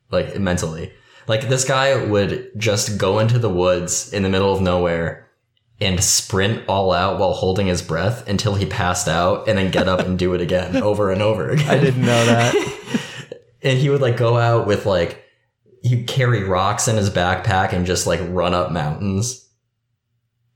[0.10, 0.94] like mentally.
[1.28, 5.27] Like this guy would just go into the woods in the middle of nowhere
[5.80, 9.88] and sprint all out while holding his breath until he passed out and then get
[9.88, 11.70] up and do it again over and over again.
[11.70, 13.40] I didn't know that.
[13.62, 15.24] and he would like go out with like
[15.84, 19.48] he'd carry rocks in his backpack and just like run up mountains.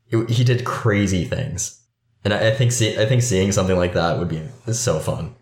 [0.10, 1.78] It- he did crazy things.
[2.24, 4.42] And I, I think see, I think seeing something like that would be
[4.74, 5.36] so fun.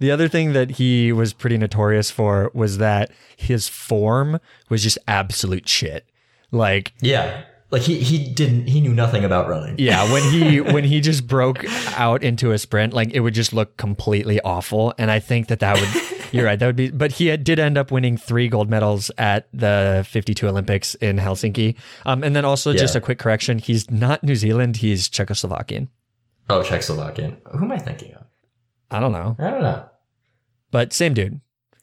[0.00, 4.98] The other thing that he was pretty notorious for was that his form was just
[5.06, 6.06] absolute shit.
[6.50, 7.44] Like Yeah.
[7.74, 9.74] Like he he didn't he knew nothing about running.
[9.78, 11.64] Yeah, when he when he just broke
[11.98, 14.94] out into a sprint, like it would just look completely awful.
[14.96, 15.88] And I think that that would,
[16.32, 16.90] you're right, that would be.
[16.92, 21.18] But he had, did end up winning three gold medals at the 52 Olympics in
[21.18, 21.74] Helsinki.
[22.06, 25.88] Um, and then also just a quick correction: he's not New Zealand, he's Czechoslovakian.
[26.48, 27.38] Oh, Czechoslovakian.
[27.58, 28.24] Who am I thinking of?
[28.92, 29.84] I don't know, I don't know.
[30.70, 31.40] but same dude.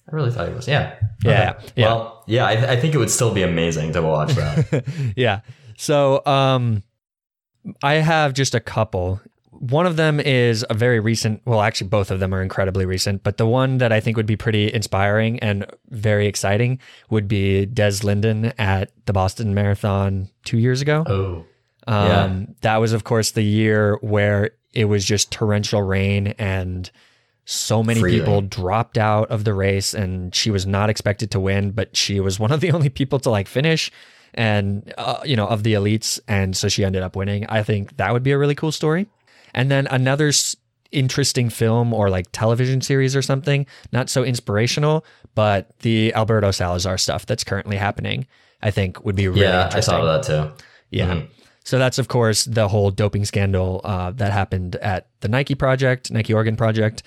[0.10, 0.68] I really thought he was.
[0.68, 0.96] Yeah.
[1.24, 1.86] Yeah, yeah.
[1.86, 4.84] Well, yeah, I, I think it would still be amazing to watch that.
[5.16, 5.42] yeah.
[5.82, 6.84] So um
[7.82, 9.20] I have just a couple.
[9.50, 13.24] One of them is a very recent, well actually both of them are incredibly recent,
[13.24, 16.80] but the one that I think would be pretty inspiring and very exciting
[17.10, 21.04] would be Des Linden at the Boston Marathon 2 years ago.
[21.08, 21.46] oh.
[21.88, 22.46] Um, Yeah.
[22.62, 26.92] That was, of course, the year where it was just torrential rain and
[27.46, 28.20] so many Freezing.
[28.20, 32.20] people dropped out of the race and she was not expected to win, but she
[32.20, 33.92] was one of the only people to like finish
[34.34, 36.20] and, uh, you know, of the elites.
[36.28, 37.46] And so she ended up winning.
[37.48, 39.08] I think that would be a really cool story.
[39.54, 40.56] And then another s-
[40.92, 45.06] interesting film or like television series or something, not so inspirational,
[45.36, 48.26] but the Alberto Salazar stuff that's currently happening,
[48.62, 50.64] I think would be really Yeah, I of that too.
[50.90, 51.16] Yeah.
[51.16, 51.28] Mhm.
[51.64, 56.12] So that's of course the whole doping scandal uh, that happened at the Nike project,
[56.12, 57.04] Nike Oregon project.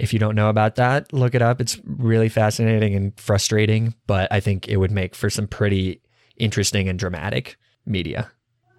[0.00, 1.60] If you don't know about that, look it up.
[1.60, 6.00] It's really fascinating and frustrating, but I think it would make for some pretty
[6.36, 7.56] interesting and dramatic
[7.86, 8.30] media.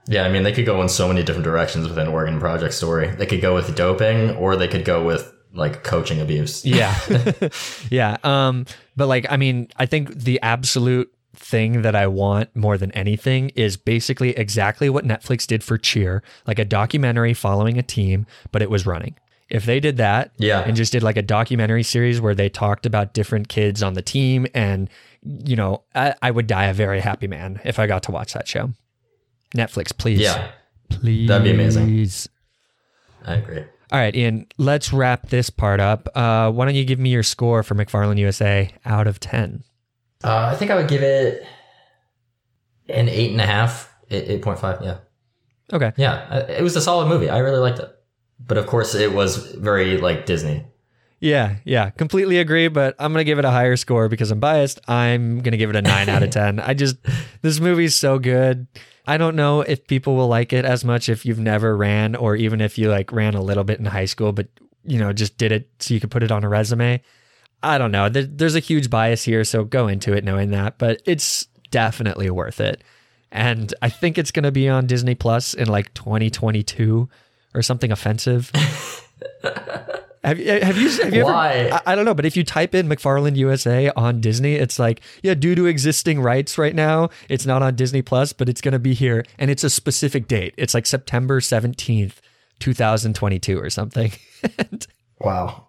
[0.08, 2.74] Yeah, I mean, they could go in so many different directions with an Oregon Project
[2.74, 3.08] story.
[3.08, 6.66] They could go with doping, or they could go with like coaching abuse.
[6.66, 6.98] Yeah.
[7.90, 8.18] yeah.
[8.24, 8.66] Um,
[8.98, 13.50] but like, I mean, I think the absolute thing that I want more than anything
[13.56, 18.62] is basically exactly what Netflix did for Cheer, like a documentary following a team, but
[18.62, 19.16] it was running.
[19.50, 20.62] If they did that Yeah.
[20.62, 24.02] and just did like a documentary series where they talked about different kids on the
[24.02, 24.90] team and
[25.26, 28.34] you know, I, I would die a very happy man if I got to watch
[28.34, 28.72] that show.
[29.56, 30.20] Netflix, please.
[30.20, 30.52] Yeah,
[30.90, 31.28] Please.
[31.28, 32.08] That'd be amazing.
[33.26, 33.64] I agree.
[33.92, 36.10] All right, Ian, let's wrap this part up.
[36.16, 39.64] Uh, why don't you give me your score for McFarland USA out of 10?
[40.24, 41.46] Uh, I think I would give it
[42.90, 44.84] an eight and a half, eight- 8.5.
[44.84, 44.98] Yeah.
[45.72, 45.92] Okay.
[45.98, 46.38] Yeah.
[46.50, 47.30] It was a solid movie.
[47.30, 47.90] I really liked it.
[48.46, 50.66] But of course, it was very like Disney.
[51.24, 54.42] Yeah, yeah, completely agree, but I'm going to give it a higher score because I'm
[54.42, 54.82] biased.
[54.90, 56.60] I'm going to give it a 9 out of 10.
[56.60, 56.98] I just,
[57.42, 58.68] this movie's so good.
[59.08, 62.36] I don't know if people will like it as much if you've never ran or
[62.36, 64.48] even if you like ran a little bit in high school, but
[64.84, 67.02] you know, just did it so you could put it on a resume.
[67.62, 68.10] I don't know.
[68.10, 72.60] There's a huge bias here, so go into it knowing that, but it's definitely worth
[72.60, 72.84] it.
[73.32, 77.08] And I think it's going to be on Disney Plus in like 2022
[77.56, 78.52] or something offensive.
[80.24, 81.54] Have you have you have you Why?
[81.54, 81.74] ever?
[81.76, 85.02] I, I don't know, but if you type in McFarland USA on Disney, it's like
[85.22, 88.72] yeah, due to existing rights right now, it's not on Disney Plus, but it's going
[88.72, 90.54] to be here, and it's a specific date.
[90.58, 92.22] It's like September seventeenth,
[92.60, 94.12] two thousand twenty-two, or something.
[95.20, 95.68] Wow.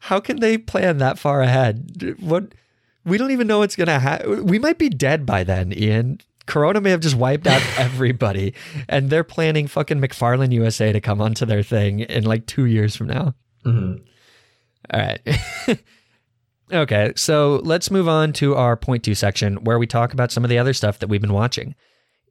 [0.00, 2.16] how can they plan that far ahead?
[2.20, 2.52] What
[3.04, 4.44] we don't even know what's going to happen.
[4.44, 6.20] We might be dead by then, Ian.
[6.44, 8.54] Corona may have just wiped out everybody,
[8.88, 12.94] and they're planning fucking McFarland USA to come onto their thing in like two years
[12.94, 13.34] from now.
[13.64, 14.00] Mhm.
[14.92, 15.20] All right.
[16.72, 20.44] okay, so let's move on to our point two section where we talk about some
[20.44, 21.74] of the other stuff that we've been watching.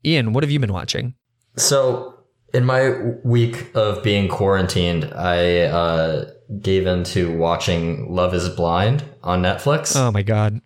[0.06, 1.16] Ian, what have you been watching?
[1.58, 2.18] So
[2.54, 2.92] in my
[3.24, 9.96] week of being quarantined, I uh, gave into watching Love Is Blind on Netflix.
[9.96, 10.62] Oh my god.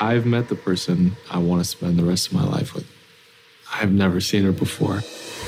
[0.00, 2.86] I've met the person I want to spend the rest of my life with.
[3.72, 5.02] I've never seen her before.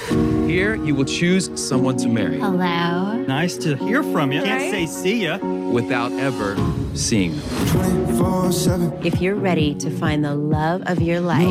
[0.08, 3.16] Here, you will choose someone to marry Hello.
[3.26, 4.42] Nice to hear from you.
[4.42, 5.38] Can't say see ya.
[5.38, 6.56] without ever
[6.94, 8.92] seeing them.
[9.04, 11.46] If you're ready to find the love of your life,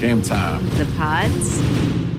[0.00, 0.68] Game time.
[0.70, 1.60] the pods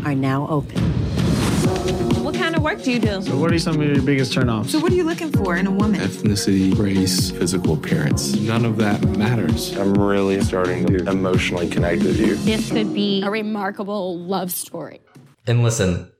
[0.06, 2.17] are now open.
[2.28, 3.22] What kind of work do you do?
[3.22, 4.68] So, what are some of your biggest turnoffs?
[4.68, 6.02] So, what are you looking for in a woman?
[6.02, 8.36] Ethnicity, race, physical appearance.
[8.36, 9.78] None of that matters.
[9.78, 12.36] I'm really starting to emotionally connect with you.
[12.36, 15.00] This could be a remarkable love story.
[15.46, 16.12] And listen,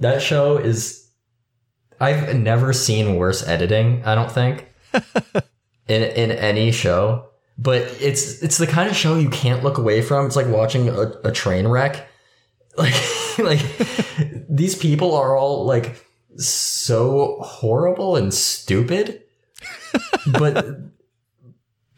[0.00, 1.10] that show is.
[2.00, 4.02] I've never seen worse editing.
[4.02, 4.66] I don't think
[5.88, 7.28] in in any show.
[7.58, 10.24] But it's it's the kind of show you can't look away from.
[10.24, 12.08] It's like watching a, a train wreck.
[12.78, 12.94] Like
[13.38, 13.60] like
[14.48, 16.04] these people are all like
[16.36, 19.22] so horrible and stupid.
[20.38, 20.66] but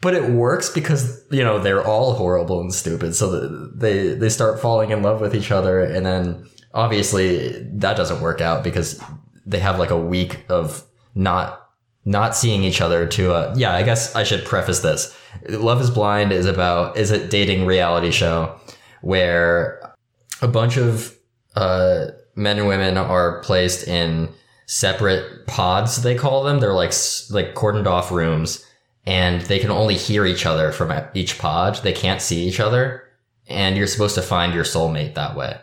[0.01, 3.15] but it works because you know they're all horrible and stupid.
[3.15, 5.81] So they they start falling in love with each other.
[5.81, 9.01] And then obviously that doesn't work out because
[9.45, 10.83] they have like a week of
[11.15, 11.63] not
[12.05, 15.17] not seeing each other to uh yeah i guess i should preface this.
[15.49, 18.59] Love is blind is about is a dating reality show
[19.01, 19.93] where
[20.41, 21.16] a bunch of
[21.57, 24.29] uh men and women are placed in
[24.65, 26.93] separate pods they call them they're like
[27.31, 28.63] like cordoned off rooms
[29.05, 31.75] and they can only hear each other from each pod.
[31.81, 33.03] They can't see each other,
[33.47, 35.57] and you're supposed to find your soulmate that way.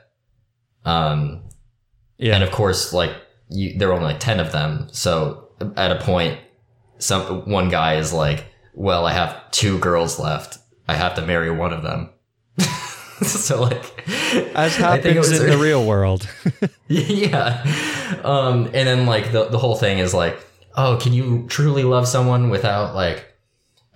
[0.87, 1.43] Um,
[2.17, 2.37] Yeah.
[2.37, 3.13] and of course, like
[3.51, 4.89] you, there are only like ten of them.
[4.93, 6.41] So at a point,
[6.97, 10.57] some one guy is like, "Well, I have two girls left.
[10.89, 12.09] I have to marry one of them."
[13.47, 14.09] so like,
[14.55, 16.29] As I think it happens was- in the real world.
[16.89, 17.63] yeah.
[18.23, 20.39] Um, and then like the, the whole thing is like,
[20.77, 23.27] oh, can you truly love someone without like,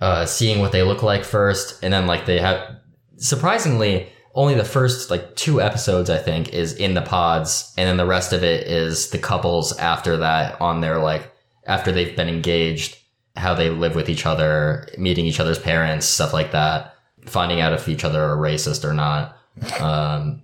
[0.01, 1.83] uh, seeing what they look like first?
[1.83, 2.75] And then like they have,
[3.17, 7.73] surprisingly, only the first like two episodes, I think, is in the pods.
[7.77, 11.31] And then the rest of it is the couples after that on their like,
[11.65, 12.97] after they've been engaged,
[13.35, 16.95] how they live with each other, meeting each other's parents, stuff like that,
[17.25, 19.37] finding out if each other are racist or not.
[19.79, 20.41] Um,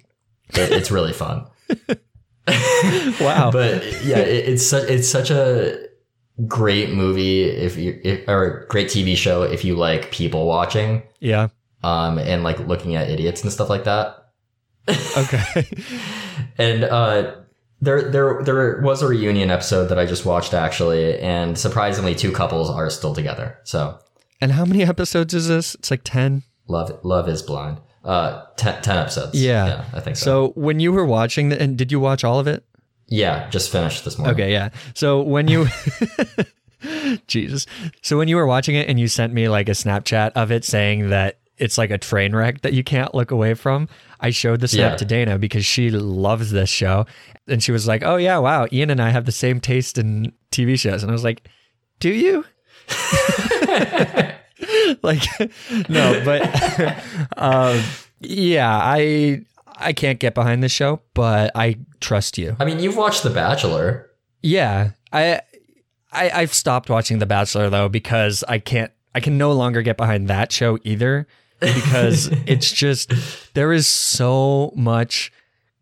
[0.50, 1.48] it- it's really fun.
[3.20, 3.50] wow.
[3.52, 5.88] But yeah, it, it's such it's such a
[6.48, 11.02] great movie if you if, or a great TV show if you like people watching
[11.22, 11.48] yeah.
[11.84, 14.32] um and like looking at idiots and stuff like that.
[15.18, 15.66] Okay.
[16.58, 17.36] And uh
[17.82, 22.32] there there there was a reunion episode that I just watched actually and surprisingly two
[22.32, 23.58] couples are still together.
[23.64, 23.98] So
[24.42, 25.74] and how many episodes is this?
[25.76, 26.44] It's like 10.
[26.68, 27.80] Love love is blind.
[28.04, 29.42] Uh 10, 10 episodes.
[29.42, 29.86] Yeah.
[29.94, 30.24] I think so.
[30.26, 32.64] So when you were watching the, and did you watch all of it?
[33.08, 34.36] Yeah, just finished this morning.
[34.36, 34.70] Okay, yeah.
[34.94, 35.68] So when you
[37.28, 37.66] Jesus.
[38.02, 40.64] So when you were watching it and you sent me like a Snapchat of it
[40.66, 43.88] saying that it's like a train wreck that you can't look away from,
[44.20, 44.98] I showed the snap Yeah.
[44.98, 47.06] to Dana because she loves this show.
[47.48, 50.34] And she was like, "Oh yeah, wow, Ian and I have the same taste in
[50.52, 51.48] TV shows." And I was like,
[52.00, 52.44] "Do you?"
[55.02, 55.24] like
[55.90, 57.04] no, but
[57.38, 57.82] um
[58.20, 59.42] yeah, I
[59.78, 62.56] I can't get behind this show, but I trust you.
[62.60, 64.10] I mean, you've watched The Bachelor.
[64.42, 65.42] Yeah, I,
[66.12, 68.92] I I've stopped watching The Bachelor though because I can't.
[69.14, 71.28] I can no longer get behind that show either
[71.60, 73.14] because it's just
[73.54, 75.32] there is so much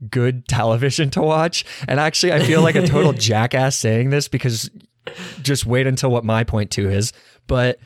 [0.09, 4.69] good television to watch, and actually I feel like a total jackass saying this because
[5.41, 7.13] just wait until what my point two is,
[7.47, 7.79] but.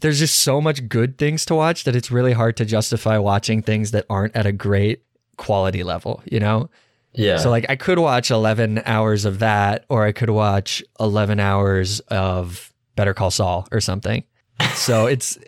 [0.00, 3.62] There's just so much good things to watch that it's really hard to justify watching
[3.62, 5.02] things that aren't at a great
[5.36, 6.70] quality level, you know?
[7.12, 7.38] Yeah.
[7.38, 12.00] So like I could watch 11 hours of that or I could watch 11 hours
[12.08, 14.22] of Better Call Saul or something.
[14.74, 15.38] So it's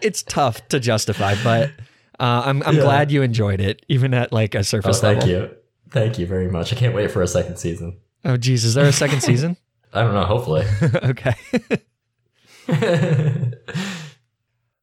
[0.00, 1.70] it's tough to justify, but
[2.18, 2.82] uh, I'm I'm Yeah.
[2.82, 5.38] glad you enjoyed it even at like a Oh, surface thank level.
[5.38, 5.56] Thank you.
[5.90, 6.72] Thank you very much.
[6.72, 7.98] I can't wait for a second season.
[8.24, 9.56] Oh geez, is there a second season?
[9.92, 10.64] I don't know, hopefully.
[10.94, 11.34] okay.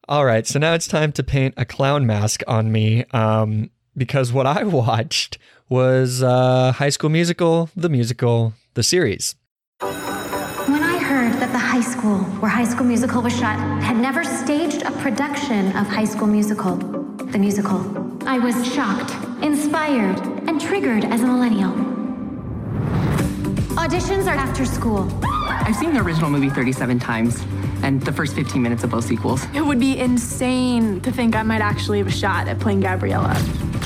[0.08, 4.32] All right, so now it's time to paint a clown mask on me um, because
[4.34, 5.38] what I watched
[5.70, 9.36] was uh, High School Musical, the musical, the series.
[9.80, 14.24] When I heard that the high school where High School Musical was shot had never
[14.24, 17.82] staged a production of High School Musical, the musical,
[18.28, 19.12] I was shocked,
[19.44, 21.72] inspired, and triggered as a millennial.
[23.76, 25.10] Auditions are after school.
[25.24, 27.44] I've seen the original movie 37 times,
[27.84, 29.46] and the first 15 minutes of both sequels.
[29.54, 33.36] It would be insane to think I might actually have a shot at playing Gabriella.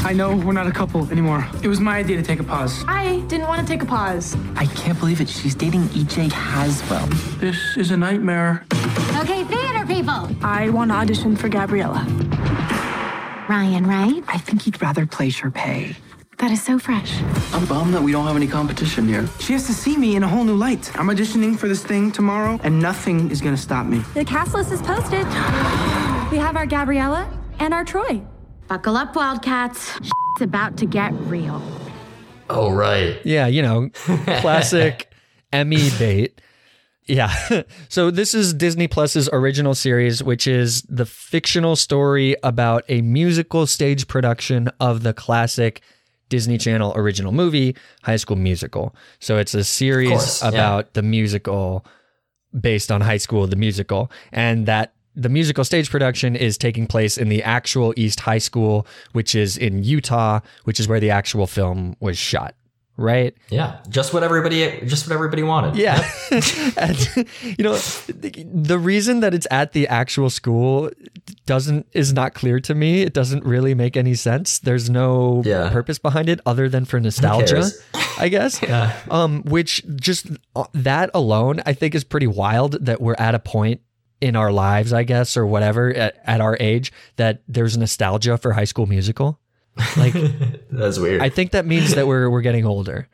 [0.06, 1.46] I know we're not a couple anymore.
[1.64, 2.84] It was my idea to take a pause.
[2.88, 4.38] I didn't want to take a pause.
[4.56, 5.28] I can't believe it.
[5.28, 7.08] She's dating EJ Caswell.
[7.40, 8.64] This is a nightmare.
[9.20, 10.30] Okay, theater people.
[10.42, 12.06] I want to audition for Gabriella.
[13.50, 14.24] Ryan, right?
[14.28, 15.96] I think he'd rather play Sharpay.
[16.38, 17.20] That is so fresh.
[17.52, 19.28] I'm bummed that we don't have any competition here.
[19.40, 20.96] She has to see me in a whole new light.
[20.96, 24.00] I'm auditioning for this thing tomorrow, and nothing is gonna stop me.
[24.14, 25.26] The cast list is posted.
[26.30, 28.22] We have our Gabriella and our Troy.
[28.68, 29.98] Buckle up, Wildcats.
[30.02, 31.62] It's about to get real.
[32.50, 33.18] Oh, right.
[33.26, 35.10] Yeah, you know, classic
[35.54, 36.42] Emmy bait.
[37.06, 37.34] Yeah.
[37.90, 43.66] so this is Disney Plus's original series, which is the fictional story about a musical
[43.66, 45.82] stage production of the classic
[46.30, 48.96] Disney Channel original movie, High School Musical.
[49.20, 50.50] So it's a series course, yeah.
[50.50, 51.86] about the musical
[52.60, 57.18] based on High School the musical and that the musical stage production is taking place
[57.18, 61.48] in the actual East High School, which is in Utah, which is where the actual
[61.48, 62.54] film was shot.
[62.98, 63.36] Right?
[63.50, 65.76] Yeah, just what everybody, just what everybody wanted.
[65.76, 66.04] Yeah.
[66.78, 66.98] and,
[67.44, 70.90] you know, the, reason that it's at the actual school
[71.46, 73.04] doesn't is not clear to me.
[73.04, 74.58] It doesn't really make any sense.
[74.60, 75.70] There's no Yeah.
[75.70, 77.66] purpose behind it other than for nostalgia.
[78.20, 78.62] I guess.
[78.68, 78.94] Yeah.
[79.12, 83.40] Um, which just uh, that alone, I think, is pretty wild that we're at a
[83.40, 83.82] point
[84.20, 88.54] in our lives, I guess, or whatever, at, at our age, that there's nostalgia for
[88.54, 89.40] High School Musical.
[89.96, 90.14] Like,
[90.72, 91.22] That's weird.
[91.22, 93.08] I think that means that we're we're getting older.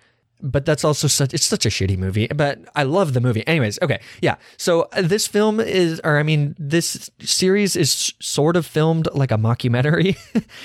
[0.46, 2.28] But that's also such it's such a shitty movie.
[2.28, 3.48] But I love the movie.
[3.48, 4.02] Anyways, okay.
[4.22, 4.36] Yeah.
[4.58, 9.32] So uh, this film is or I mean this series is sort of filmed like
[9.32, 10.18] a mockumentary.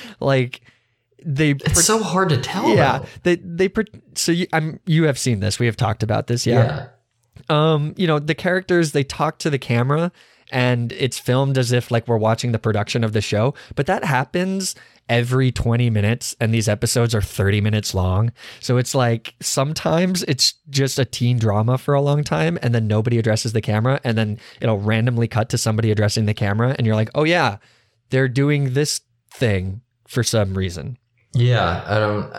[0.21, 0.63] like
[1.25, 2.75] they it's so hard to tell.
[2.75, 3.07] yeah, though.
[3.23, 3.85] they they pre-
[4.15, 5.61] so you, I'm you have seen this.
[5.61, 6.45] We have talked about this.
[6.45, 6.89] Yeah.
[7.49, 10.11] Um, you know, the characters they talk to the camera
[10.51, 14.05] and it's filmed as if like we're watching the production of the show, but that
[14.05, 14.75] happens
[15.09, 18.33] every 20 minutes and these episodes are 30 minutes long.
[18.61, 22.87] So it's like sometimes it's just a teen drama for a long time and then
[22.87, 26.87] nobody addresses the camera and then it'll randomly cut to somebody addressing the camera and
[26.87, 27.59] you're like, "Oh yeah,
[28.11, 29.01] they're doing this
[29.31, 30.99] thing for some reason."
[31.35, 32.33] Yeah, I don't.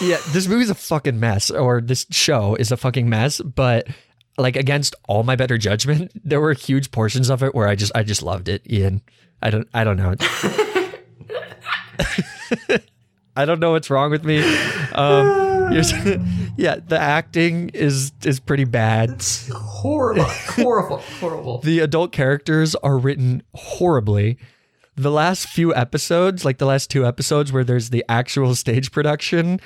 [0.00, 3.40] yeah, this movie's a fucking mess, or this show is a fucking mess.
[3.40, 3.88] But
[4.38, 7.92] like against all my better judgment, there were huge portions of it where I just
[7.94, 8.62] I just loved it.
[8.70, 9.02] Ian,
[9.42, 10.14] I don't I don't know.
[13.36, 14.40] I don't know what's wrong with me.
[14.92, 15.72] Um,
[16.56, 19.22] yeah, the acting is is pretty bad.
[19.52, 21.58] horrible, horrible, horrible.
[21.60, 24.38] The adult characters are written horribly.
[24.96, 29.60] The last few episodes, like the last two episodes where there's the actual stage production,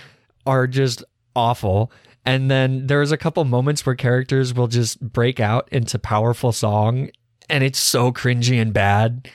[0.46, 1.02] are just
[1.34, 1.90] awful.
[2.26, 7.10] And then there's a couple moments where characters will just break out into powerful song,
[7.50, 9.28] and it's so cringy and bad.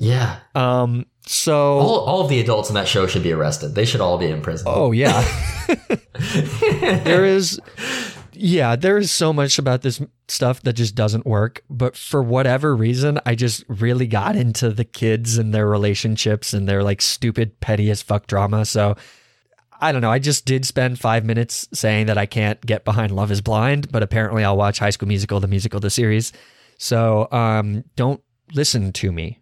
[0.00, 0.38] Yeah.
[0.54, 1.06] Um.
[1.26, 3.74] So All, all of the adults in that show should be arrested.
[3.74, 4.66] They should all be in prison.
[4.68, 5.22] Oh yeah.
[7.04, 7.60] there is
[8.32, 12.74] yeah, there is so much about this stuff that just doesn't work, but for whatever
[12.74, 17.60] reason, I just really got into the kids and their relationships and their like stupid
[17.60, 18.64] petty as fuck drama.
[18.64, 18.96] So
[19.78, 20.10] I don't know.
[20.10, 23.92] I just did spend five minutes saying that I can't get behind Love is Blind,
[23.92, 26.32] but apparently I'll watch High School Musical, the musical, the series.
[26.78, 28.22] So um, don't
[28.54, 29.40] listen to me.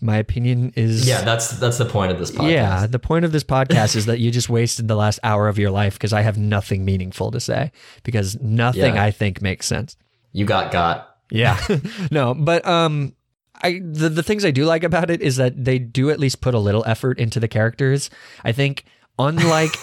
[0.00, 2.50] My opinion is Yeah, that's that's the point of this podcast.
[2.52, 5.58] yeah, the point of this podcast is that you just wasted the last hour of
[5.58, 7.72] your life because I have nothing meaningful to say
[8.04, 9.02] because nothing Yeah.
[9.04, 9.96] I think makes sense.
[10.32, 11.16] You got got.
[11.30, 11.58] Yeah.
[12.10, 13.14] no, but um
[13.60, 16.40] I the, the things I do like about it is that they do at least
[16.40, 18.08] put a little effort into the characters.
[18.44, 18.84] I think
[19.18, 19.72] unlike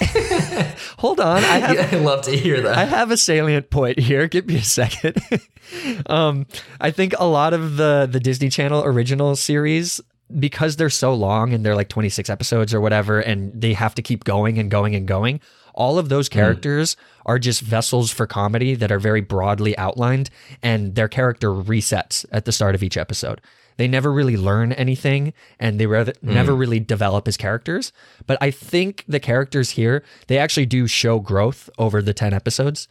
[0.98, 2.76] Hold on, I have Yeah, I love to hear that.
[2.76, 4.28] I have a salient point here.
[4.28, 5.20] Give me a second.
[6.06, 6.46] um,
[6.80, 10.00] I think a lot of the the Disney Channel original series,
[10.38, 14.02] because they're so long and they're like 26 episodes or whatever, and they have to
[14.02, 15.40] keep going and going and going.
[15.74, 20.30] All of those characters are just vessels for comedy that are very broadly outlined,
[20.62, 23.42] and their character resets at the start of each episode.
[23.76, 26.34] They never really learn anything and they rather, hmm.
[26.34, 27.92] never really develop as characters.
[28.26, 32.88] But I think the characters here, they actually do show growth over the 10 episodes.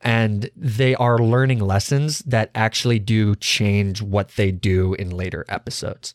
[0.00, 6.14] And they are learning lessons that actually do change what they do in later episodes.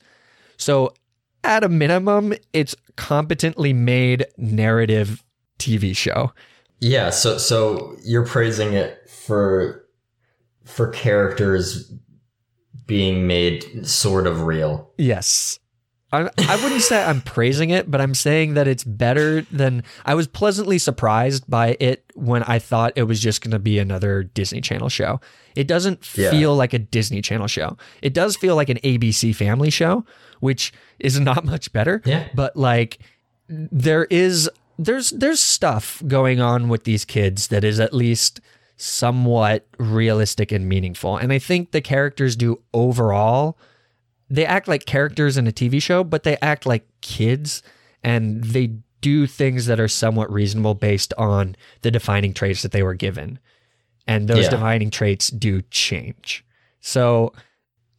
[0.56, 0.94] So,
[1.44, 5.22] at a minimum, it's competently made narrative
[5.60, 6.32] TV show.
[6.80, 9.86] Yeah, so so you're praising it for
[10.66, 11.92] for characters
[12.86, 14.92] being made sort of real.
[14.98, 15.60] Yes.
[16.12, 20.14] I, I wouldn't say I'm praising it, but I'm saying that it's better than I
[20.14, 24.22] was pleasantly surprised by it when I thought it was just going to be another
[24.22, 25.20] Disney Channel show.
[25.56, 26.30] It doesn't Yeah.
[26.30, 27.78] feel like a Disney Channel show.
[28.04, 30.06] It does feel like an ABC family show,
[30.40, 32.02] which is not much better.
[32.06, 32.28] Yeah.
[32.36, 33.00] But like
[33.50, 38.40] there is there's there's stuff going on with these kids that is at least
[38.84, 41.16] somewhat realistic and meaningful.
[41.18, 43.58] And I think the characters do overall
[44.30, 47.62] they act like characters in a TV show, but they act like kids
[48.04, 52.82] and they do things that are somewhat reasonable based on the defining traits that they
[52.82, 53.38] were given.
[54.08, 54.50] And those Yeah.
[54.52, 56.44] defining traits do change.
[56.80, 57.34] So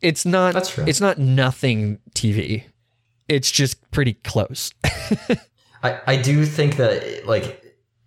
[0.01, 0.85] it's not That's true.
[0.89, 2.65] it's not nothing TV.
[3.29, 4.73] It's just pretty close.
[5.85, 7.63] I, I do think that like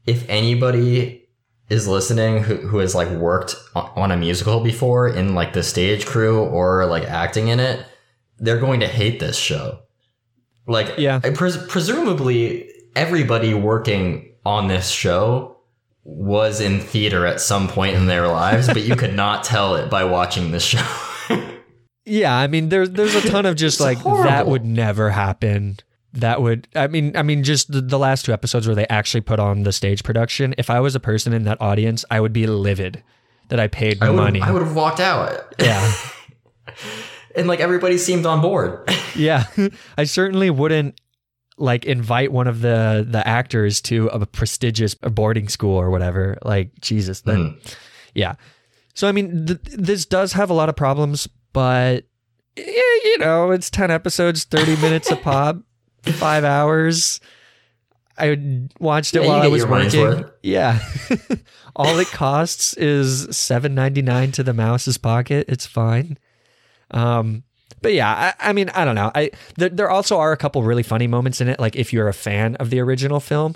[0.05, 1.26] if anybody
[1.69, 6.05] is listening who, who has like worked on, a musical before in like the stage
[6.05, 7.85] crew or like acting in it,
[8.39, 9.79] they're going to hate this show.
[10.65, 15.57] Like yeah, pres- presumably everybody working on this show
[16.03, 19.89] was in theater at some point in their lives, but you could not tell it
[19.89, 20.85] by watching this show.
[22.09, 25.77] Yeah, I mean there's there's a ton of just like that would never happen.
[26.17, 29.21] That would I mean I mean just the, the last two episodes where they actually
[29.21, 30.55] put on the stage production.
[30.57, 33.03] If I was a person in that audience, I would be livid
[33.49, 34.41] that I paid I money.
[34.41, 35.55] I would have walked out.
[35.59, 35.93] Yeah.
[37.35, 38.89] and like everybody seemed on board.
[39.15, 39.45] yeah,
[39.97, 40.99] I certainly wouldn't
[41.57, 46.37] like invite one of the the actors to a prestigious boarding school or whatever.
[46.43, 47.57] Like Jesus, then
[48.13, 48.35] yeah.
[48.93, 52.05] So I mean, th- this does have a lot of problems, but
[52.57, 55.57] eh, you know, it's ten episodes, thirty minutes a pop,
[56.13, 57.19] five hours.
[58.17, 60.25] I watched it Yeah, while I was working.
[60.41, 60.79] Yeah,
[61.75, 65.45] all it costs is seven ninety nine to the mouse's pocket.
[65.47, 66.17] It's fine.
[66.89, 67.43] Um,
[67.81, 69.11] but yeah, I, I mean, I don't know.
[69.13, 71.59] I there, there also are a couple really funny moments in it.
[71.59, 73.55] Like if you're a fan of the original film,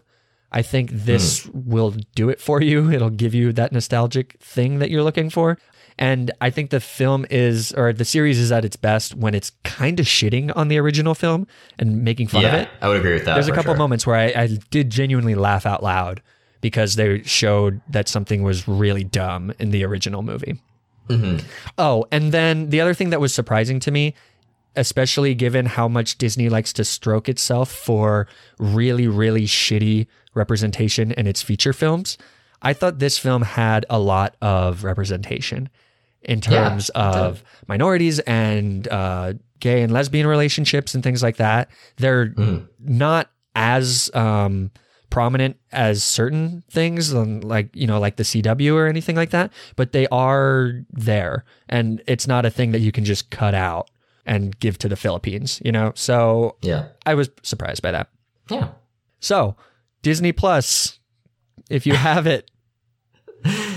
[0.51, 2.91] I think this will do it for you.
[2.95, 5.57] It'll give you that nostalgic thing that you're looking for.
[5.97, 9.51] And I think the film is, or the series is at its best when it's
[9.63, 11.47] kind of shitting on the original film
[11.77, 12.69] and making fun of it.
[12.81, 13.77] I would agree with that There's a couple sure.
[13.77, 16.21] moments where I, I did genuinely laugh out loud
[16.61, 20.59] because they showed that something was really dumb in the original movie.
[21.09, 21.43] Mhm.
[21.77, 24.13] Oh, and then the other thing that was surprising to me,
[24.75, 28.27] especially given how much Disney likes to stroke itself for
[28.57, 32.17] really, really shitty representation in its feature films,
[32.61, 35.69] I thought this film had a lot of representation
[36.21, 36.95] in terms did.
[37.01, 41.69] of minorities and uh, gay and lesbian relationships and things like that.
[41.97, 42.65] They're Mm-hmm.
[42.97, 44.71] not as um,
[45.09, 49.51] prominent as certain things, like you know, like the CW or anything like that.
[49.75, 53.89] But they are there, and it's not a thing that you can just cut out
[54.25, 55.59] and give to the Philippines.
[55.65, 56.89] You know, so Yeah.
[57.05, 58.07] I was surprised by that.
[58.49, 58.69] Yeah.
[59.19, 59.55] So
[60.01, 60.99] Disney Plus,
[61.69, 62.49] if you have it.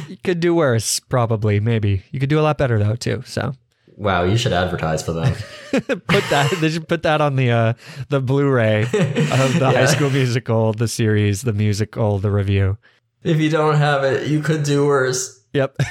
[0.09, 2.03] You could do worse, probably, maybe.
[2.11, 3.23] You could do a lot better though, too.
[3.27, 3.55] So
[3.97, 5.35] Wow, you should advertise for them.
[5.73, 7.73] put that they should put that on the uh
[8.09, 9.73] the Blu-ray of the Yeah.
[9.73, 12.77] High School Musical, the series, the musical, the review.
[13.23, 15.41] if you don't have it, you could do worse.
[15.55, 15.77] Yep.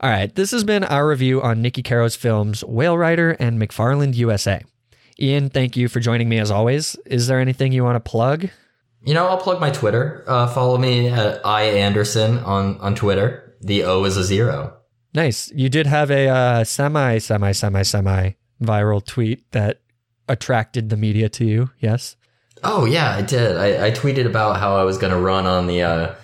[0.00, 4.14] All right, this has been our review on Niki Caro's films Whale Rider and McFarland
[4.14, 4.62] USA.
[5.20, 6.94] Ian, thank you for joining me as always.
[7.06, 8.48] Is there anything you want to plug?
[9.02, 10.24] You know, I'll plug my Twitter.
[10.26, 13.56] Uh, follow me at I Anderson on on Twitter.
[13.60, 14.76] The O is a zero.
[15.14, 15.50] Nice.
[15.52, 19.80] You did have a uh, semi, semi, semi, semi viral tweet that
[20.28, 21.70] attracted the media to you.
[21.80, 22.16] Yes.
[22.62, 23.56] Oh yeah, I did.
[23.56, 26.14] I, I tweeted about how I was going to run on the uh,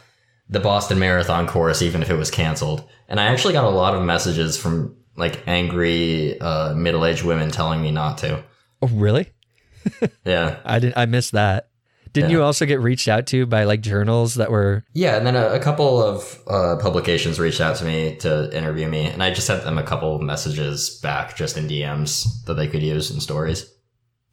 [0.49, 2.89] the Boston Marathon course, even if it was canceled.
[3.09, 7.51] And I actually got a lot of messages from like angry uh, middle aged women
[7.51, 8.45] telling me not to.
[8.85, 9.31] Oh, really?
[10.25, 10.61] Yeah.
[10.65, 10.93] I did.
[10.97, 11.69] I missed that.
[12.13, 12.37] Didn't Yeah.
[12.39, 14.85] you also get reached out to by like journals that were?
[14.95, 18.89] Yeah, and then a, a couple of uh, publications reached out to me to interview
[18.89, 22.55] me, and I just sent them a couple of messages back just in DMs that
[22.55, 23.71] they could use in stories.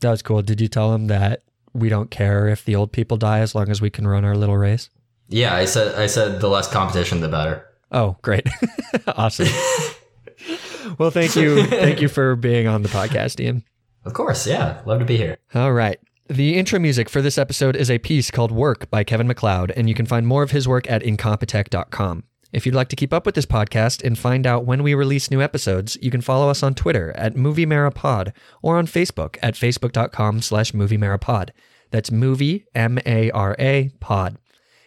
[0.02, 0.41] That was cool.
[0.41, 1.43] Did you tell them that
[1.74, 4.36] we don't care if the old people die as long as we can run our
[4.36, 4.89] little race?
[5.28, 7.66] Yeah, I said I said the less competition, the better.
[7.91, 8.47] Oh, great.
[9.08, 9.47] awesome.
[10.97, 11.66] well, thank you.
[11.66, 13.64] Thank you for being on the podcast, Ian.
[14.04, 15.38] Of course, yeah, love to be here.
[15.54, 15.99] All right.
[16.28, 19.89] The intro music for this episode is a piece called Work by Kevin MacLeod, and
[19.89, 22.24] you can find more of his work at incompetech.com.
[22.54, 25.32] If you'd like to keep up with this podcast and find out when we release
[25.32, 30.41] new episodes, you can follow us on Twitter at MovieMaraPod or on Facebook at facebook.com
[30.41, 31.49] slash MovieMaraPod.
[31.91, 34.38] That's movie, M-A-R-A, pod.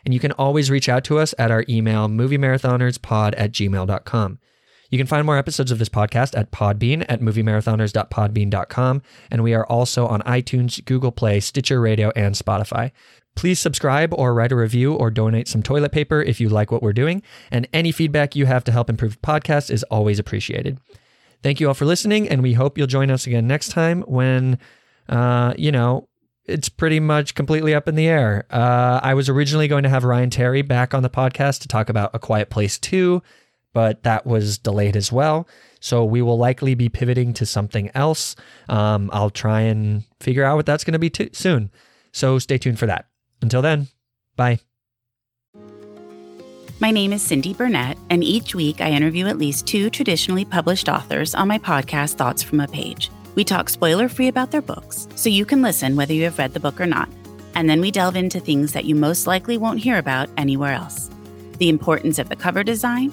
[0.05, 4.39] And you can always reach out to us at our email, moviemarathonerspod at gmail.com.
[4.95, 9.03] You can find more episodes of this podcast at Podbean at moviemarathoners.podbean.com.
[9.29, 12.93] And we are also on iTunes, Google Play, Stitcher Radio, and Spotify.
[13.35, 16.81] Please subscribe or write a review or donate some toilet paper if you like what
[16.81, 17.25] we're doing.
[17.51, 20.79] And any feedback you have to help improve the podcast is always appreciated.
[21.43, 24.61] Thank you all for listening, and we hope you'll join us again next time when,
[25.09, 26.09] uh, you know,
[26.45, 28.47] it's pretty much completely up in the air.
[28.49, 31.89] Uh, I was originally going to have Ryan Terry back on the podcast to talk
[31.89, 33.21] about A Quiet Place 2,
[33.75, 35.47] but that was delayed as well.
[35.81, 38.35] So we will likely be pivoting to something else.
[38.71, 41.71] Um, I'll try and figure out what that's going to be t- soon.
[42.13, 43.09] So stay tuned for that.
[43.43, 43.89] Until then,
[44.37, 44.61] bye.
[46.81, 50.89] My name is Cindy Burnett, and each week I interview at least two traditionally published
[50.89, 53.11] authors on my podcast, Thoughts from a Page.
[53.35, 56.53] We talk spoiler free about their books, so you can listen whether you have read
[56.53, 57.09] the book or not.
[57.55, 61.11] And then we delve into things that you most likely won't hear about anywhere else
[61.59, 63.13] the importance of the cover design,